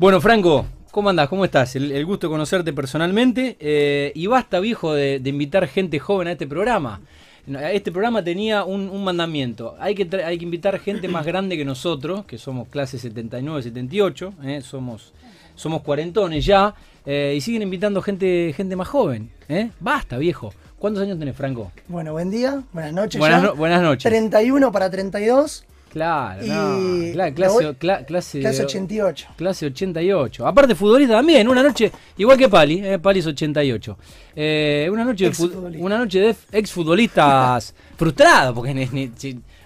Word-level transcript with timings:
Bueno, 0.00 0.18
Franco, 0.22 0.64
¿cómo 0.92 1.10
andás? 1.10 1.28
¿Cómo 1.28 1.44
estás? 1.44 1.76
El, 1.76 2.06
gusto 2.06 2.26
de 2.26 2.30
conocerte 2.30 2.72
personalmente. 2.72 3.58
Eh, 3.60 4.12
y 4.14 4.28
basta, 4.28 4.58
viejo, 4.58 4.94
de, 4.94 5.20
invitar 5.22 5.68
gente 5.68 5.98
joven 5.98 6.26
a 6.28 6.32
este 6.32 6.46
programa. 6.46 7.02
Este 7.46 7.92
programa 7.92 8.24
tenía 8.24 8.64
un, 8.64 9.04
mandamiento. 9.04 9.76
Hay 9.78 9.94
que, 9.94 10.08
hay 10.24 10.38
que 10.38 10.44
invitar 10.44 10.78
gente 10.78 11.06
más 11.06 11.26
grande 11.26 11.58
que 11.58 11.66
nosotros, 11.66 12.24
que 12.24 12.38
somos 12.38 12.68
clase 12.68 12.98
79, 12.98 13.62
78, 13.62 14.32
eh, 14.42 14.62
somos, 14.62 15.12
somos 15.54 15.82
cuarentones 15.82 16.46
ya, 16.46 16.74
eh, 17.04 17.34
y 17.36 17.42
siguen 17.42 17.60
invitando 17.60 18.00
gente, 18.00 18.54
gente 18.56 18.76
más 18.76 18.88
joven. 18.88 19.30
¿eh? 19.50 19.70
Basta, 19.80 20.16
viejo. 20.16 20.54
¿Cuántos 20.78 21.02
años 21.02 21.18
tenés, 21.18 21.36
Franco? 21.36 21.72
Bueno, 21.88 22.12
buen 22.12 22.30
día, 22.30 22.62
buenas 22.72 22.94
noches. 22.94 23.18
Buenas, 23.18 23.54
buenas 23.54 23.82
noches. 23.82 24.04
31 24.04 24.72
para 24.72 24.90
32. 24.90 25.66
Claro, 25.90 26.40
no, 26.46 27.34
clase, 27.34 27.74
clase, 28.06 28.64
88. 28.64 29.26
Clase 29.36 29.66
88. 29.66 30.46
Aparte, 30.46 30.76
futbolista 30.76 31.14
también, 31.14 31.48
una 31.48 31.64
noche, 31.64 31.90
igual 32.16 32.38
que 32.38 32.48
Pali, 32.48 32.80
eh, 32.84 32.98
Pali 33.00 33.18
es 33.18 33.26
88. 33.26 33.98
Eh, 34.36 34.88
una, 34.90 35.04
noche 35.04 35.30
de 35.30 35.78
una 35.78 35.98
noche 35.98 36.20
de 36.20 36.36
exfutbolistas 36.52 37.74
frustrados, 37.96 38.54
porque 38.54 38.70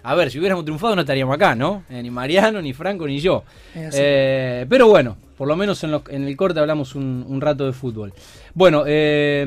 a 0.03 0.15
ver, 0.15 0.31
si 0.31 0.39
hubiéramos 0.39 0.65
triunfado 0.65 0.95
no 0.95 1.03
estaríamos 1.03 1.35
acá, 1.35 1.55
¿no? 1.55 1.85
Eh, 1.91 2.03
ni 2.03 2.11
Mariano, 2.11 2.63
ni 2.63 2.73
Franco, 2.73 3.07
ni 3.07 3.21
yo. 3.21 3.45
Eh, 3.75 4.65
pero 4.67 4.89
bueno, 4.89 5.19
por 5.37 5.47
lo 5.47 5.57
menos 5.57 5.85
en, 5.85 6.01
en 6.09 6.25
el 6.25 6.37
corte 6.39 6.59
hablamos 6.59 6.95
un, 6.95 7.23
un, 7.29 7.41
rato 7.43 7.67
de 7.67 7.75
fútbol. 7.75 8.15
Bueno, 8.55 8.83
30, 8.85 9.45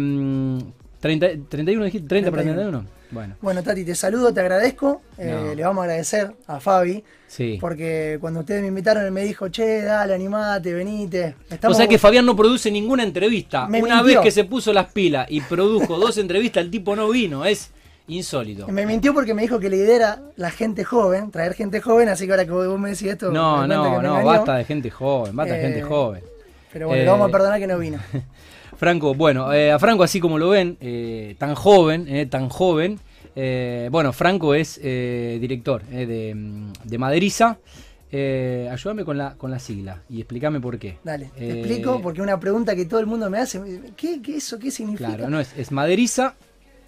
31 1.50 1.86
dijiste, 1.86 2.08
30 2.08 2.30
para 2.30 2.44
31. 2.44 2.97
Bueno. 3.10 3.36
bueno, 3.42 3.64
Tati, 3.64 3.86
te 3.86 3.96
saludo, 3.96 4.34
te 4.34 4.42
agradezco. 4.42 5.02
Eh, 5.18 5.54
le 5.56 5.64
vamos 5.64 5.82
a 5.82 5.84
agradecer 5.86 6.34
a 6.48 6.60
Fabi. 6.60 7.04
Sí. 7.28 7.58
Porque 7.60 8.18
cuando 8.22 8.42
ustedes 8.42 8.62
me 8.62 8.68
invitaron, 8.68 9.04
él 9.04 9.12
me 9.12 9.24
dijo, 9.24 9.50
che, 9.50 9.82
dale, 9.82 10.14
animate, 10.14 10.74
venite. 10.74 11.36
O 11.64 11.74
sea 11.74 11.88
que 11.88 11.98
Fabián 11.98 12.26
no 12.26 12.36
produce 12.36 12.72
ninguna 12.72 13.04
entrevista. 13.04 13.68
Una 13.68 14.02
vez 14.02 14.20
que 14.20 14.32
se 14.32 14.44
puso 14.44 14.74
las 14.74 14.92
pilas 14.92 15.28
y 15.30 15.42
produjo 15.42 15.98
dos 15.98 16.18
entrevistas, 16.18 16.64
el 16.64 16.72
tipo 16.72 16.96
no 16.96 17.10
vino. 17.10 17.46
Es 17.46 17.72
insólito. 18.08 18.68
Me 18.68 18.86
mintió 18.86 19.14
porque 19.14 19.34
me 19.34 19.42
dijo 19.42 19.60
que 19.60 19.70
la 19.70 19.76
idea 19.76 19.96
era 19.96 20.22
la 20.36 20.52
gente 20.52 20.84
joven, 20.84 21.32
traer 21.32 21.54
gente 21.54 21.82
joven, 21.82 22.10
así 22.10 22.26
que 22.26 22.32
ahora 22.32 22.46
que 22.46 22.52
vos 22.52 22.80
me 22.80 22.90
decís 22.90 23.10
esto. 23.10 23.32
No, 23.32 23.68
no, 23.68 24.02
no, 24.02 24.24
basta 24.24 24.56
de 24.56 24.64
gente 24.64 24.90
joven, 24.90 25.36
basta 25.36 25.54
de 25.54 25.62
gente 25.62 25.80
eh, 25.80 25.84
joven. 25.84 26.24
Pero 26.72 26.88
bueno, 26.88 27.04
le 27.04 27.10
vamos 27.10 27.26
a 27.26 27.30
eh, 27.30 27.32
perdonar 27.32 27.60
que 27.60 27.68
no 27.68 27.78
vino. 27.78 28.00
Franco, 28.78 29.16
bueno, 29.16 29.50
a 29.50 29.80
Franco 29.80 30.04
así 30.04 30.20
como 30.20 30.38
lo 30.38 30.50
ven, 30.50 30.78
tan 31.40 31.56
joven, 31.56 32.30
tan 32.30 32.48
joven, 32.48 33.00
eh, 33.40 33.88
bueno, 33.92 34.14
Franco 34.14 34.56
es 34.56 34.80
eh, 34.82 35.38
director 35.40 35.84
eh, 35.92 36.08
de, 36.08 36.72
de, 36.84 36.98
Maderiza. 36.98 37.60
ayúdame 38.12 39.06
con 39.06 39.16
la, 39.16 39.36
con 39.36 39.52
la 39.52 39.60
sigla 39.60 40.02
y 40.10 40.22
explícame 40.22 40.60
por 40.60 40.80
qué. 40.80 40.98
Dale, 41.04 41.30
te 41.38 41.60
explico 41.60 42.02
porque 42.02 42.24
una 42.24 42.40
pregunta 42.40 42.76
que 42.76 42.86
todo 42.86 43.00
el 43.00 43.06
mundo 43.06 43.30
me 43.30 43.38
hace. 43.38 43.62
¿Qué, 43.96 44.24
qué 44.24 44.38
eso 44.38 44.58
qué 44.58 44.72
significa? 44.72 45.10
Claro, 45.10 45.30
no 45.30 45.40
es, 45.40 45.56
es 45.56 45.72
Maderiza. 45.72 46.34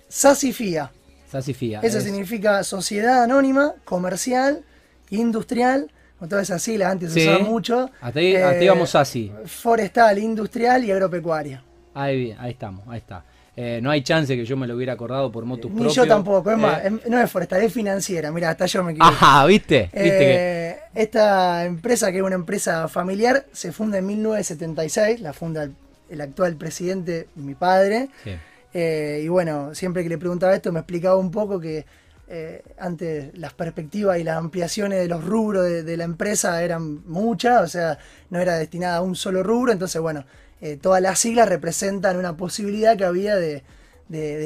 SACIFIA. 0.07 0.91
SACIFIA. 1.29 1.81
Eso 1.81 2.01
significa 2.01 2.63
Sociedad 2.63 3.21
Anónima, 3.21 3.75
Comercial, 3.85 4.63
Industrial. 5.11 5.91
Con 6.17 6.29
todas 6.29 6.49
esas 6.49 6.63
siglas 6.63 6.91
antes 6.91 7.13
se 7.13 7.29
usaba 7.29 7.45
mucho. 7.45 7.91
Hasta 8.01 8.19
ahí, 8.19 8.35
hasta 8.35 8.49
ahí 8.59 8.67
vamos 8.67 8.95
así. 8.95 9.31
Forestal, 9.45 10.17
industrial 10.17 10.83
y 10.83 10.91
agropecuaria. 10.91 11.63
Ahí, 11.93 12.35
ahí 12.39 12.51
estamos, 12.51 12.87
ahí 12.87 12.97
está. 12.97 13.23
Eh, 13.61 13.81
no 13.81 13.91
hay 13.91 14.03
chance 14.03 14.37
que 14.37 14.45
yo 14.45 14.55
me 14.55 14.65
lo 14.67 14.77
hubiera 14.77 14.93
acordado 14.93 15.29
por 15.29 15.43
motus 15.43 15.69
Ni 15.69 15.89
yo 15.89 16.07
tampoco, 16.07 16.49
es 16.49 16.57
más, 16.57 16.85
eh, 16.85 16.91
no 17.09 17.19
es 17.19 17.29
forestal, 17.29 17.61
es 17.61 17.73
financiera. 17.73 18.31
Mira, 18.31 18.51
hasta 18.51 18.65
yo 18.67 18.85
me 18.85 18.93
equivoqué. 18.93 19.13
Ajá, 19.13 19.45
¿viste? 19.47 19.89
Eh, 19.91 20.77
esta 20.95 21.65
empresa, 21.65 22.09
que 22.09 22.19
es 22.19 22.23
una 22.23 22.35
empresa 22.35 22.87
familiar, 22.87 23.47
se 23.51 23.73
funda 23.73 23.97
en 23.97 24.05
1976, 24.05 25.19
la 25.19 25.33
funda 25.33 25.67
el, 26.09 26.21
actual 26.21 26.55
presidente, 26.55 27.27
mi 27.35 27.53
padre. 27.53 28.07
y 28.73 29.27
bueno, 29.27 29.75
siempre 29.75 30.03
que 30.03 30.09
le 30.09 30.17
preguntaba 30.17 30.55
esto 30.55 30.71
me 30.71 30.79
explicaba 30.79 31.17
un 31.17 31.29
poco 31.29 31.59
que 31.59 31.85
antes 32.77 33.37
las 33.37 33.51
perspectivas 33.51 34.19
y 34.19 34.23
las 34.23 34.37
ampliaciones 34.37 34.99
de 34.99 35.09
los 35.09 35.25
rubros 35.25 35.65
de, 35.65 35.83
de 35.83 35.97
la 35.97 36.05
empresa 36.05 36.63
eran 36.63 37.05
muchas, 37.07 37.61
o 37.61 37.67
sea, 37.67 37.97
no 38.29 38.39
era 38.39 38.57
destinada 38.57 38.97
a 38.97 39.01
un 39.01 39.17
solo 39.17 39.43
rubro, 39.43 39.73
entonces 39.73 39.99
bueno, 39.99 40.23
eh, 40.61 40.77
todas 40.77 41.01
las 41.01 41.19
siglas 41.19 41.47
representan 41.47 42.17
una 42.17 42.35
posibilidad 42.35 42.97
que 42.97 43.05
había 43.05 43.35
de, 43.35 43.63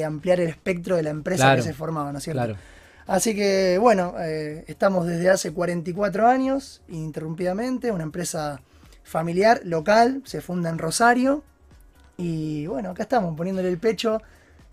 ampliar 0.06 0.40
el 0.40 0.50
espectro 0.50 0.96
de 0.96 1.04
la 1.04 1.10
empresa 1.10 1.56
que 1.56 1.62
se 1.62 1.74
formaba, 1.74 2.12
¿no 2.12 2.18
es 2.18 2.24
cierto? 2.24 2.56
Así 3.06 3.36
que 3.36 3.78
bueno, 3.80 4.16
eh, 4.20 4.64
estamos 4.68 5.08
desde 5.08 5.30
hace 5.30 5.52
44 5.52 6.28
años, 6.28 6.82
ininterrumpidamente, 6.88 7.92
una 7.92 8.04
empresa 8.04 8.62
familiar, 9.04 9.62
local, 9.66 10.22
se 10.26 10.42
funda 10.42 10.70
en 10.70 10.78
Rosario. 10.78 11.44
Y 12.18 12.68
bueno, 12.68 12.92
acá 12.92 13.04
estamos 13.04 13.36
poniéndole 13.36 13.70
el 13.70 13.78
pecho 13.78 14.22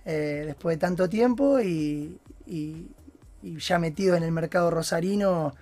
eh, 0.05 0.45
después 0.47 0.77
de 0.77 0.81
tanto 0.81 1.09
tiempo 1.09 1.61
y, 1.61 2.19
ya 3.43 3.79
metido 3.79 4.17
en 4.17 4.23
el 4.23 4.33
mercado 4.33 4.71
rosarino 4.71 5.55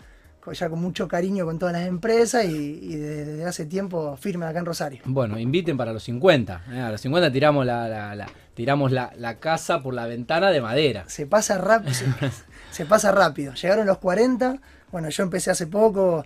ya 0.52 0.68
con 0.68 0.80
mucho 0.80 1.08
cariño 1.08 1.44
con 1.44 1.58
todas 1.58 1.72
las 1.74 1.86
empresas 1.86 2.44
y, 2.44 2.96
desde 2.96 3.44
hace 3.44 3.66
tiempo 3.66 4.16
firme 4.16 4.46
acá 4.46 4.58
en 4.58 4.66
Rosario. 4.66 5.00
Bueno, 5.04 5.38
inviten 5.38 5.76
para 5.76 5.92
los 5.92 6.02
50. 6.04 6.64
¿eh? 6.72 6.80
A 6.80 6.90
los 6.90 7.00
50 7.00 7.32
tiramos 7.32 7.66
la, 7.66 8.26
tiramos 8.54 8.92
la, 8.92 9.36
casa 9.40 9.82
por 9.82 9.94
la 9.94 10.06
ventana 10.06 10.50
de 10.50 10.60
madera. 10.60 11.04
Se 11.08 11.26
pasa 11.26 11.58
rápido. 11.58 11.94
se, 12.70 12.86
pasa 12.86 13.12
rápido. 13.12 13.54
Llegaron 13.54 13.86
los 13.86 13.98
40. 13.98 14.58
Bueno, 14.90 15.08
yo 15.10 15.22
empecé 15.22 15.50
hace 15.50 15.66
poco. 15.66 16.24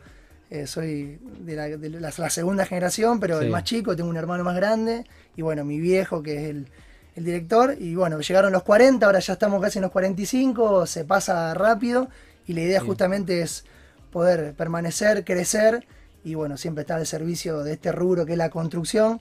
Eh, 0.50 0.66
soy 0.66 1.18
de, 1.40 1.90
la, 1.90 2.30
segunda 2.30 2.66
generación, 2.66 3.18
pero 3.20 3.40
el 3.40 3.48
más 3.48 3.64
chico, 3.64 3.96
tengo 3.96 4.10
un 4.10 4.16
hermano 4.16 4.44
más 4.44 4.54
grande. 4.54 5.04
Y 5.34 5.42
bueno, 5.42 5.64
mi 5.64 5.80
viejo, 5.80 6.22
que 6.22 6.34
es 6.36 6.50
el, 6.50 6.68
el 7.16 7.24
director. 7.24 7.74
Y 7.78 7.94
bueno, 7.94 8.20
llegaron 8.20 8.52
los 8.52 8.62
40, 8.62 9.04
ahora 9.04 9.18
ya 9.18 9.32
estamos 9.32 9.60
casi 9.62 9.78
en 9.78 9.82
los 9.82 9.90
45. 9.90 10.86
Se 10.86 11.04
pasa 11.04 11.54
rápido. 11.54 12.08
Y 12.46 12.54
la 12.54 12.60
idea 12.62 12.80
justamente 12.80 13.40
es 13.40 13.64
poder 14.12 14.54
permanecer, 14.54 15.24
crecer 15.24 15.84
y 16.22 16.34
bueno, 16.34 16.56
siempre 16.56 16.82
estar 16.82 16.98
al 16.98 17.06
servicio 17.06 17.64
de 17.64 17.72
este 17.72 17.90
rubro 17.90 18.24
que 18.24 18.32
es 18.32 18.38
la 18.38 18.50
construcción, 18.50 19.20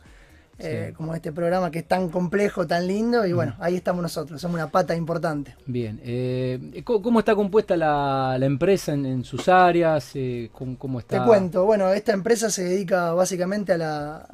eh, 0.60 0.94
como 0.96 1.16
este 1.16 1.32
programa 1.32 1.72
que 1.72 1.80
es 1.80 1.88
tan 1.88 2.10
complejo, 2.10 2.68
tan 2.68 2.86
lindo 2.86 3.26
y 3.26 3.34
bueno, 3.34 3.56
ahí 3.60 3.76
estamos 3.76 4.04
nosotros, 4.04 4.40
somos 4.40 4.56
una 4.56 4.70
pata 4.70 4.96
importante. 4.96 5.56
Bien, 5.66 6.00
eh, 6.04 6.84
¿cómo 6.84 7.18
está 7.18 7.34
compuesta 7.34 7.76
la, 7.76 8.38
empresa 8.42 8.94
en, 8.94 9.24
sus 9.24 9.48
áreas? 9.48 10.12
Eh, 10.14 10.52
¿cómo, 10.54 11.00
está? 11.00 11.20
Te 11.20 11.26
cuento, 11.26 11.66
bueno, 11.66 11.92
esta 11.92 12.14
empresa 12.14 12.52
se 12.52 12.66
dedica 12.66 13.14
básicamente 13.14 13.74
a 13.74 13.78
la... 13.78 14.28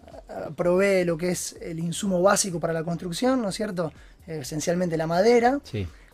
provee 0.57 1.05
lo 1.05 1.17
que 1.17 1.29
es 1.29 1.55
el 1.61 1.79
insumo 1.79 2.21
básico 2.21 2.59
para 2.59 2.73
la 2.73 2.83
construcción, 2.83 3.41
¿no 3.41 3.49
es 3.49 3.55
cierto? 3.55 3.93
esencialmente 4.27 4.97
la 4.97 5.07
madera, 5.07 5.61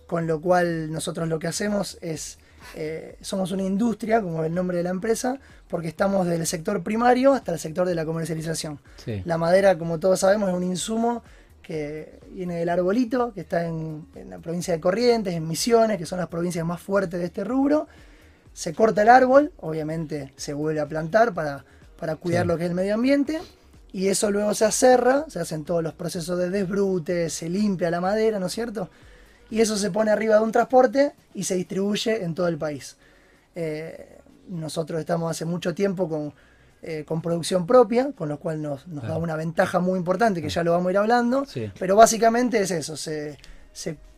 con 0.06 0.28
lo 0.28 0.40
cual 0.40 0.92
nosotros 0.92 1.28
lo 1.28 1.40
que 1.40 1.48
hacemos 1.48 1.98
es 2.02 2.38
eh, 2.76 3.18
somos 3.22 3.52
una 3.52 3.64
industria, 3.64 4.22
como 4.22 4.42
es 4.44 4.48
el 4.48 4.56
nombre 4.56 4.78
de 4.78 4.84
la 4.84 4.90
empresa, 4.90 5.40
porque 5.68 5.88
estamos 5.88 6.26
desde 6.26 6.42
el 6.42 6.48
sector 6.48 6.84
primario 6.84 7.34
hasta 7.34 7.54
el 7.54 7.60
sector 7.60 7.88
de 7.88 7.96
la 7.96 8.06
comercialización. 8.06 8.80
La 9.26 9.38
madera, 9.38 9.78
como 9.78 10.00
todos 10.00 10.20
sabemos, 10.20 10.50
es 10.50 10.56
un 10.56 10.64
insumo 10.64 11.24
que 11.62 12.20
viene 12.32 12.58
del 12.58 12.70
arbolito, 12.70 13.34
que 13.34 13.42
está 13.42 13.66
en, 13.66 14.06
la 14.28 14.40
provincia 14.40 14.74
de 14.74 14.80
Corrientes, 14.80 15.34
en 15.34 15.48
Misiones, 15.48 15.98
que 15.98 16.06
son 16.06 16.20
las 16.20 16.28
provincias 16.28 16.66
más 16.66 16.82
fuertes 16.82 17.20
de 17.20 17.26
este 17.26 17.44
rubro. 17.44 17.88
Se 18.54 18.74
corta 18.74 19.02
el 19.02 19.10
árbol, 19.10 19.52
obviamente 19.58 20.34
se 20.36 20.54
vuelve 20.54 20.82
a 20.82 20.88
plantar 20.88 21.34
para, 21.34 21.66
para 21.98 22.18
cuidar 22.18 22.46
lo 22.46 22.58
que 22.58 22.66
es 22.66 22.70
el 22.70 22.76
medio 22.76 22.94
ambiente, 22.94 23.40
y 23.92 24.08
eso 24.08 24.30
luego 24.30 24.54
se 24.54 24.66
aserra, 24.66 25.26
se 25.30 25.40
hacen 25.40 25.64
todos 25.64 25.82
los 25.82 25.94
procesos 25.94 26.38
de 26.38 26.50
desbrute, 26.50 27.30
se 27.30 27.50
limpia 27.50 27.90
la 27.90 28.02
madera, 28.02 28.40
¿no 28.40 28.48
es 28.48 28.54
cierto? 28.54 28.90
Y 29.54 29.62
eso 29.62 29.78
se 29.78 29.92
pone 29.92 30.10
arriba 30.10 30.38
de 30.38 30.42
un 30.42 30.52
transporte 30.52 31.14
y 31.36 31.44
se 31.44 31.54
distribuye 31.54 32.24
en 32.24 32.34
todo 32.34 32.48
el 32.48 32.58
país. 32.58 32.98
Eh, 33.54 34.18
nosotros 34.48 35.00
estamos 35.00 35.30
hace 35.30 35.46
mucho 35.46 35.76
tiempo 35.76 36.10
con, 36.10 36.34
eh, 36.82 37.04
con 37.06 37.22
producción 37.22 37.68
propia, 37.68 38.14
con 38.14 38.30
lo 38.30 38.40
cual 38.40 38.64
nos, 38.64 38.84
da 38.88 39.16
una 39.16 39.36
ventaja 39.36 39.80
muy 39.80 40.00
importante, 40.00 40.42
que 40.42 40.50
ya 40.50 40.64
lo 40.64 40.72
vamos 40.72 40.88
a 40.88 40.92
ir 40.94 40.98
hablando, 40.98 41.46
pero 41.78 41.96
básicamente 41.96 42.62
es 42.62 42.72
eso, 42.72 42.98
se, 42.98 43.38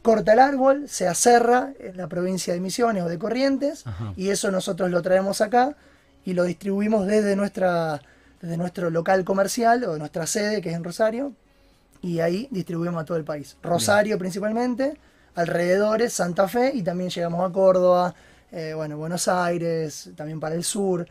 corta 0.02 0.32
el 0.32 0.40
árbol, 0.40 0.88
se 0.88 1.06
aserra 1.06 1.74
en 1.82 1.98
la 1.98 2.08
provincia 2.08 2.54
de 2.54 2.62
Misiones 2.62 3.04
o 3.04 3.10
de 3.10 3.20
Corrientes, 3.20 3.84
y 4.16 4.30
eso 4.30 4.52
nosotros 4.52 4.90
lo 4.90 5.02
traemos 5.02 5.42
acá 5.42 5.76
y 6.24 6.32
lo 6.32 6.46
distribuimos 6.46 7.08
desde, 7.08 7.36
nuestra, 7.36 8.02
desde 8.42 8.56
nuestro 8.56 8.90
local 8.90 9.26
comercial 9.26 9.84
o 9.84 9.98
nuestra 9.98 10.28
sede, 10.28 10.62
que 10.62 10.70
es 10.70 10.76
en 10.76 10.86
Rosario, 10.86 11.34
y 12.02 12.22
ahí 12.22 12.48
distribuimos 12.52 13.02
a 13.02 13.06
todo 13.06 13.18
el 13.18 13.26
país. 13.26 13.58
Rosario 13.62 14.18
principalmente, 14.18 14.98
alrededores, 15.36 16.14
Santa 16.14 16.48
Fe, 16.48 16.72
y 16.74 16.82
también 16.82 17.10
llegamos 17.10 17.48
a 17.48 17.54
Córdoba, 17.54 18.16
eh, 18.52 18.74
bueno, 18.76 18.98
Buenos 18.98 19.28
Aires, 19.28 20.12
también 20.16 20.40
para 20.40 20.56
el 20.56 20.64
sur. 20.64 21.06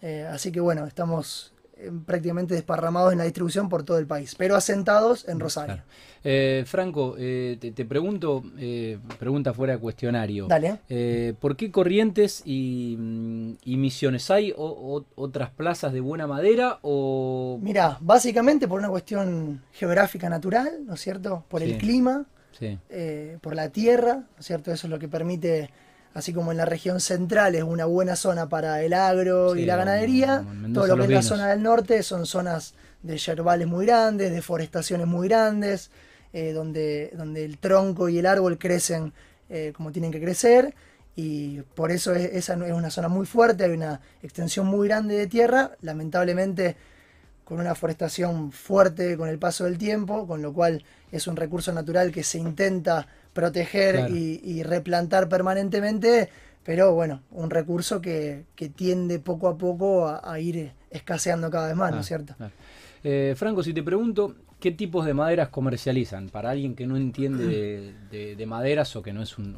Eh, 0.00 0.26
así 0.30 0.52
que 0.52 0.60
bueno, 0.60 0.86
estamos 0.86 1.54
eh, 1.76 1.90
prácticamente 2.06 2.54
desparramados 2.54 3.12
en 3.12 3.18
la 3.18 3.24
distribución 3.24 3.68
por 3.68 3.82
todo 3.82 3.98
el 3.98 4.06
país, 4.06 4.36
pero 4.36 4.54
asentados 4.54 5.26
en 5.28 5.40
Rosario. 5.40 5.82
Eh, 6.22 6.62
Franco, 6.66 7.16
eh, 7.18 7.58
te, 7.60 7.84
pregunto, 7.84 8.44
pregunta 9.18 9.52
fuera 9.52 9.72
de 9.72 9.78
cuestionario. 9.80 10.46
Dale. 10.46 11.34
¿Por 11.40 11.56
qué 11.56 11.72
Corrientes 11.72 12.42
y, 12.44 12.96
mm, 12.96 13.56
Misiones? 13.64 14.30
¿Hay 14.30 14.54
otras 14.56 15.50
plazas 15.50 15.92
de 15.92 16.00
buena 16.00 16.28
madera 16.28 16.78
o...? 16.82 17.58
Mira, 17.60 17.98
básicamente 18.00 18.68
por 18.68 18.78
una 18.78 18.88
cuestión 18.88 19.62
geográfica 19.72 20.28
natural, 20.28 20.84
¿no 20.86 20.94
es 20.94 21.00
cierto? 21.00 21.44
Por 21.48 21.62
el 21.62 21.76
clima, 21.76 22.24
por 23.40 23.54
la 23.54 23.68
tierra, 23.70 24.14
¿no 24.14 24.40
es 24.40 24.46
cierto? 24.46 24.72
Eso 24.72 24.86
es 24.86 24.90
lo 24.90 24.98
que 24.98 25.08
permite 25.08 25.70
así 26.14 26.32
como 26.32 26.52
en 26.52 26.58
la 26.58 26.64
región 26.64 27.00
central 27.00 27.56
es 27.56 27.64
una 27.64 27.84
buena 27.84 28.16
zona 28.16 28.48
para 28.48 28.82
el 28.82 28.92
agro 28.92 29.56
y 29.56 29.66
la 29.66 29.76
ganadería, 29.76 30.44
todo 30.72 30.86
lo 30.86 30.96
que 30.96 31.04
es 31.04 31.10
la 31.10 31.22
zona 31.22 31.48
del 31.48 31.62
norte 31.62 32.02
son 32.02 32.24
zonas 32.24 32.74
de 33.02 33.18
yerbales 33.18 33.66
muy 33.66 33.84
grandes, 33.84 34.32
de 34.32 34.40
forestaciones 34.40 35.06
muy 35.06 35.28
grandes, 35.28 35.90
eh, 36.32 36.52
donde, 36.52 37.12
donde 37.16 37.44
el 37.44 37.58
tronco 37.58 38.08
y 38.08 38.18
el 38.18 38.26
árbol 38.26 38.58
crecen 38.58 39.12
eh, 39.50 39.72
como 39.76 39.92
tienen 39.92 40.10
que 40.10 40.20
crecer, 40.20 40.74
y 41.16 41.60
por 41.74 41.90
eso 41.90 42.14
esa 42.14 42.54
es 42.54 42.72
una 42.72 42.90
zona 42.90 43.08
muy 43.08 43.26
fuerte, 43.26 43.64
hay 43.64 43.72
una 43.72 44.00
extensión 44.22 44.66
muy 44.66 44.88
grande 44.88 45.16
de 45.16 45.26
tierra, 45.26 45.72
lamentablemente 45.82 46.76
con 47.44 47.60
una 47.60 47.74
forestación 47.74 48.52
fuerte 48.52 49.16
con 49.16 49.28
el 49.28 49.38
paso 49.38 49.64
del 49.64 49.78
tiempo, 49.78 50.26
con 50.26 50.42
lo 50.42 50.52
cual 50.52 50.82
es 51.12 51.26
un 51.26 51.36
recurso 51.36 51.72
natural 51.72 52.10
que 52.10 52.22
se 52.22 52.38
intenta 52.38 53.06
proteger 53.32 54.10
y, 54.10 54.62
replantar 54.62 55.28
permanentemente, 55.28 56.30
pero 56.64 56.94
bueno, 56.94 57.22
un 57.32 57.50
recurso 57.50 58.00
que, 58.00 58.44
tiende 58.74 59.18
poco 59.18 59.48
a 59.48 59.58
poco 59.58 60.08
a, 60.08 60.40
ir 60.40 60.72
escaseando 60.90 61.50
cada 61.50 61.68
vez 61.68 61.76
más, 61.76 61.92
¿no 61.92 62.00
es 62.00 62.06
cierto? 62.06 62.34
Eh, 63.02 63.34
Franco, 63.36 63.62
si 63.62 63.74
te 63.74 63.82
pregunto, 63.82 64.34
¿qué 64.60 64.70
tipos 64.70 65.04
de 65.04 65.12
maderas 65.12 65.48
comercializan? 65.50 66.30
Para 66.30 66.50
alguien 66.50 66.74
que 66.74 66.86
no 66.86 66.96
entiende 66.96 67.92
de, 68.10 68.46
maderas 68.46 68.96
o 68.96 69.02
que 69.02 69.12
no 69.12 69.22
es 69.22 69.36
un, 69.36 69.54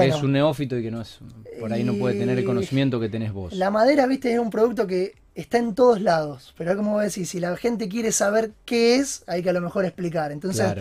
es 0.00 0.22
un 0.22 0.32
neófito 0.32 0.78
y 0.78 0.82
que 0.82 0.90
no 0.90 1.00
es 1.00 1.18
por 1.58 1.72
ahí 1.72 1.82
no 1.82 1.94
puede 1.94 2.18
tener 2.18 2.38
el 2.38 2.44
conocimiento 2.44 3.00
que 3.00 3.08
tenés 3.08 3.32
vos. 3.32 3.52
La 3.54 3.70
madera, 3.70 4.06
viste, 4.06 4.32
es 4.32 4.38
un 4.38 4.50
producto 4.50 4.86
que 4.86 5.21
está 5.34 5.58
en 5.58 5.74
todos 5.74 6.00
lados, 6.00 6.54
pero 6.56 6.76
como 6.76 6.92
vos 6.92 7.02
decís, 7.02 7.30
si 7.30 7.40
la 7.40 7.56
gente 7.56 7.88
quiere 7.88 8.12
saber 8.12 8.52
qué 8.64 8.96
es, 8.96 9.22
hay 9.26 9.42
que 9.42 9.50
a 9.50 9.52
lo 9.52 9.60
mejor 9.60 9.84
explicar. 9.84 10.32
Entonces, 10.32 10.74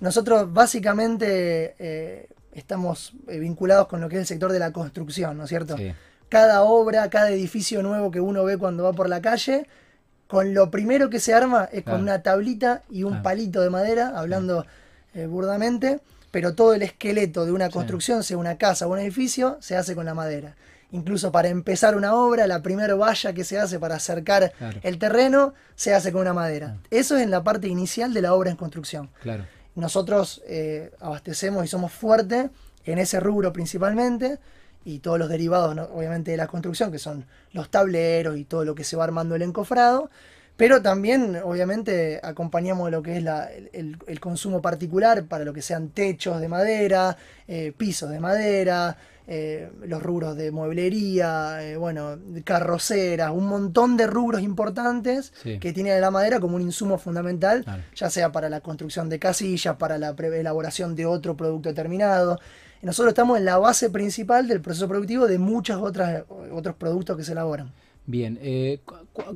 nosotros 0.00 0.52
básicamente 0.52 1.74
eh, 1.78 2.28
estamos 2.52 3.12
eh, 3.28 3.38
vinculados 3.38 3.88
con 3.88 4.00
lo 4.00 4.08
que 4.08 4.16
es 4.16 4.20
el 4.20 4.26
sector 4.26 4.52
de 4.52 4.58
la 4.58 4.72
construcción, 4.72 5.36
¿no 5.36 5.44
es 5.44 5.48
cierto? 5.48 5.76
Cada 6.28 6.62
obra, 6.62 7.10
cada 7.10 7.30
edificio 7.30 7.82
nuevo 7.82 8.10
que 8.10 8.20
uno 8.20 8.44
ve 8.44 8.56
cuando 8.56 8.84
va 8.84 8.92
por 8.92 9.08
la 9.08 9.20
calle, 9.20 9.66
con 10.26 10.54
lo 10.54 10.70
primero 10.70 11.10
que 11.10 11.20
se 11.20 11.34
arma 11.34 11.68
es 11.70 11.84
con 11.84 12.00
una 12.00 12.22
tablita 12.22 12.82
y 12.90 13.02
un 13.02 13.22
palito 13.22 13.60
de 13.60 13.68
madera, 13.68 14.12
hablando 14.16 14.64
eh, 15.14 15.26
burdamente, 15.26 16.00
pero 16.30 16.54
todo 16.54 16.72
el 16.72 16.80
esqueleto 16.80 17.44
de 17.44 17.52
una 17.52 17.68
construcción, 17.68 18.24
sea 18.24 18.38
una 18.38 18.56
casa 18.56 18.86
o 18.86 18.92
un 18.92 18.98
edificio, 18.98 19.58
se 19.60 19.76
hace 19.76 19.94
con 19.94 20.06
la 20.06 20.14
madera. 20.14 20.56
Incluso 20.92 21.32
para 21.32 21.48
empezar 21.48 21.96
una 21.96 22.14
obra, 22.14 22.46
la 22.46 22.62
primera 22.62 22.94
valla 22.94 23.32
que 23.32 23.44
se 23.44 23.58
hace 23.58 23.78
para 23.78 23.96
acercar 23.96 24.52
el 24.82 24.98
terreno 24.98 25.54
se 25.74 25.94
hace 25.94 26.12
con 26.12 26.20
una 26.20 26.34
madera. 26.34 26.76
Eso 26.90 27.16
es 27.16 27.22
en 27.22 27.30
la 27.30 27.42
parte 27.42 27.66
inicial 27.66 28.12
de 28.12 28.22
la 28.22 28.34
obra 28.34 28.50
en 28.50 28.56
construcción. 28.56 29.10
Claro. 29.22 29.46
Nosotros 29.74 30.42
eh, 30.46 30.92
abastecemos 31.00 31.64
y 31.64 31.68
somos 31.68 31.92
fuertes 31.92 32.50
en 32.84 32.98
ese 32.98 33.20
rubro 33.20 33.52
principalmente 33.54 34.38
y 34.84 34.98
todos 34.98 35.18
los 35.18 35.28
derivados, 35.28 35.76
obviamente, 35.92 36.32
de 36.32 36.36
la 36.36 36.46
construcción, 36.46 36.92
que 36.92 36.98
son 36.98 37.24
los 37.52 37.70
tableros 37.70 38.36
y 38.36 38.44
todo 38.44 38.64
lo 38.64 38.74
que 38.74 38.84
se 38.84 38.96
va 38.96 39.04
armando 39.04 39.34
el 39.34 39.42
encofrado. 39.42 40.10
Pero 40.62 40.80
también, 40.80 41.40
obviamente, 41.42 42.20
acompañamos 42.22 42.88
lo 42.88 43.02
que 43.02 43.16
es 43.18 43.24
el, 43.72 44.20
consumo 44.20 44.62
particular 44.62 45.24
para 45.24 45.44
lo 45.44 45.52
que 45.52 45.60
sean 45.60 45.88
techos 45.88 46.40
de 46.40 46.46
madera, 46.46 47.16
eh, 47.48 47.72
pisos 47.76 48.08
de 48.10 48.20
madera, 48.20 48.96
eh, 49.26 49.72
los 49.84 50.00
rubros 50.00 50.36
de 50.36 50.52
mueblería, 50.52 51.58
eh, 51.64 51.76
bueno, 51.76 52.16
carroceras, 52.44 53.32
un 53.32 53.46
montón 53.46 53.96
de 53.96 54.06
rubros 54.06 54.40
importantes 54.40 55.32
que 55.42 55.72
tiene 55.72 55.98
la 55.98 56.12
madera 56.12 56.38
como 56.38 56.54
un 56.54 56.62
insumo 56.62 56.96
fundamental, 56.96 57.64
ya 57.96 58.08
sea 58.08 58.30
para 58.30 58.48
la 58.48 58.60
construcción 58.60 59.08
de 59.08 59.18
casillas, 59.18 59.74
para 59.78 59.98
la 59.98 60.10
elaboración 60.10 60.94
de 60.94 61.06
otro 61.06 61.36
producto 61.36 61.70
determinado. 61.70 62.38
nosotros 62.82 63.10
estamos 63.10 63.36
en 63.36 63.46
la 63.46 63.58
base 63.58 63.90
principal 63.90 64.46
del 64.46 64.60
proceso 64.60 64.86
productivo 64.86 65.26
de 65.26 65.40
muchos 65.40 65.82
otros 65.82 66.76
productos 66.76 67.16
que 67.16 67.24
se 67.24 67.32
elaboran. 67.32 67.72
Bien, 68.06 68.38
eh, 68.42 68.80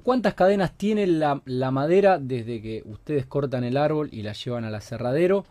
¿cuántas 0.02 0.34
cadenas 0.34 0.72
tiene 0.76 1.06
la, 1.06 1.40
la 1.44 1.70
madera 1.70 2.18
desde 2.18 2.60
que 2.60 2.82
ustedes 2.86 3.26
cortan 3.26 3.64
el 3.64 3.76
árbol 3.76 4.08
y 4.12 4.22
la 4.22 4.32
llevan 4.32 4.64
al 4.64 4.74
aserradero 4.74 5.44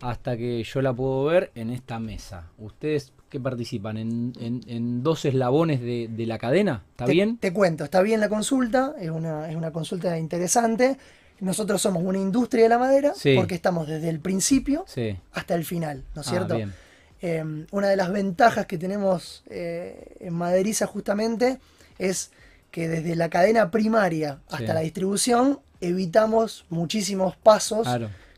hasta 0.00 0.36
que 0.36 0.62
yo 0.62 0.80
la 0.80 0.92
puedo 0.92 1.24
ver 1.24 1.50
en 1.54 1.70
esta 1.70 1.98
mesa? 1.98 2.50
¿Ustedes 2.58 3.12
que 3.30 3.40
participan 3.40 3.96
en, 3.96 5.02
dos 5.02 5.24
eslabones 5.24 5.80
de, 5.80 6.26
la 6.26 6.36
cadena. 6.36 6.82
¿Está 6.90 7.06
bien? 7.06 7.38
Te 7.38 7.52
cuento, 7.52 7.84
está 7.84 8.02
bien 8.02 8.20
la 8.20 8.28
consulta, 8.28 8.94
es 9.00 9.08
una, 9.08 9.48
es 9.48 9.56
una 9.56 9.70
consulta 9.70 10.18
interesante. 10.18 10.98
Nosotros 11.38 11.80
somos 11.80 12.02
una 12.02 12.18
industria 12.18 12.64
de 12.64 12.68
la 12.68 12.78
madera 12.78 13.14
porque 13.36 13.54
estamos 13.54 13.86
desde 13.86 14.10
el 14.10 14.18
principio 14.18 14.84
hasta 15.32 15.54
el 15.54 15.64
final, 15.64 16.04
¿no 16.14 16.20
es 16.20 16.26
ah, 16.26 16.30
cierto? 16.30 16.58
Em, 17.22 17.66
una 17.70 17.88
de 17.88 17.96
las 17.96 18.10
ventajas 18.10 18.66
que 18.66 18.78
tenemos 18.78 19.44
eh, 19.48 20.16
en 20.20 20.34
Maderiza 20.34 20.86
justamente 20.86 21.58
es 21.98 22.32
que 22.70 22.88
desde 22.88 23.16
la 23.16 23.28
cadena 23.28 23.70
primaria 23.70 24.40
hasta 24.48 24.74
la 24.74 24.80
distribución 24.80 25.60
evitamos 25.80 26.66
muchísimos 26.68 27.36
pasos 27.36 27.88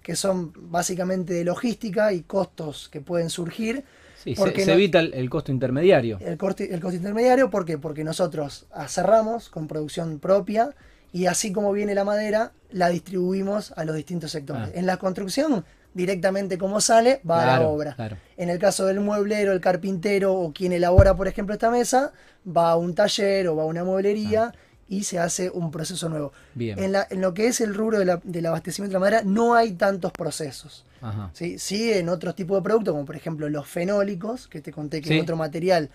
que 0.03 0.17
son 0.17 0.53
básicamente 0.71 1.33
de 1.33 1.45
logística 1.45 2.13
y 2.13 2.23
costos 2.23 2.89
que 2.89 3.01
pueden 3.01 3.31
surgir 3.31 3.85
Sí, 4.23 4.37
se, 4.37 4.73
evita 4.73 5.01
el, 5.01 5.29
costo 5.29 5.51
intermediario. 5.51 6.19
El, 6.21 6.39
costo, 6.39 6.63
el 6.63 6.79
costo 6.81 6.97
intermediario, 6.97 7.51
¿por 7.51 7.65
qué? 7.65 7.77
Porque 7.77 8.05
nosotros 8.05 8.67
cerramos 8.87 9.49
con 9.49 9.67
producción 9.67 10.21
propia 10.21 10.77
y 11.13 11.27
así 11.27 11.53
como 11.53 11.73
viene 11.73 11.93
la 11.97 12.05
madera, 12.05 12.53
la 12.71 12.89
distribuimos 12.89 13.73
a 13.73 13.85
los 13.85 13.97
distintos 13.97 14.31
sectores. 14.31 14.69
Ah. 14.69 14.73
En 14.75 14.87
la 14.87 14.99
construcción, 14.99 15.65
directamente 15.95 16.59
como 16.59 16.81
sale, 16.81 17.21
va 17.29 17.43
a 17.43 17.61
la 17.61 17.67
obra. 17.67 17.97
En 18.37 18.49
el 18.49 18.59
caso 18.59 18.87
del 18.87 19.01
mueblero, 19.01 19.53
el 19.53 19.61
carpintero 19.61 20.35
o 20.35 20.53
quien 20.53 20.73
elabora, 20.73 21.15
por 21.17 21.29
ejemplo, 21.29 21.55
esta 21.55 21.71
mesa, 21.71 22.13
va 22.45 22.71
a 22.71 22.77
un 22.77 22.95
taller 22.95 23.49
o 23.49 23.57
va 23.57 23.63
a 23.63 23.67
una 23.67 23.85
mueblería. 23.85 24.53
Ah 24.55 24.59
y 24.93 25.05
se 25.05 25.19
hace 25.19 25.49
un 25.49 25.71
proceso 25.71 26.11
nuevo. 26.11 26.35
En, 26.55 26.93
la, 26.93 27.07
en, 27.09 27.23
lo 27.23 27.33
que 27.33 27.47
es 27.47 27.63
el 27.63 27.75
rubro 27.75 27.99
del 27.99 28.47
abastecimiento 28.47 28.91
de 28.91 28.93
la 28.93 28.99
madera 28.99 29.23
no 29.25 29.55
hay 29.55 29.73
tantos 29.73 30.13
procesos. 30.13 30.85
¿sí? 31.33 31.59
¿sí? 31.59 31.91
en 31.95 32.11
otros 32.11 32.35
tipos 32.35 32.59
de 32.59 32.63
productos, 32.63 32.93
como 32.93 33.07
por 33.07 33.17
ejemplo 33.17 33.49
los 33.49 33.67
fenólicos, 33.67 34.49
que 34.49 34.61
te 34.61 34.71
conté 34.71 35.01
que 35.01 35.17
es 35.17 35.23
otro 35.23 35.37
material 35.37 35.89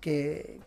que, 0.00 0.60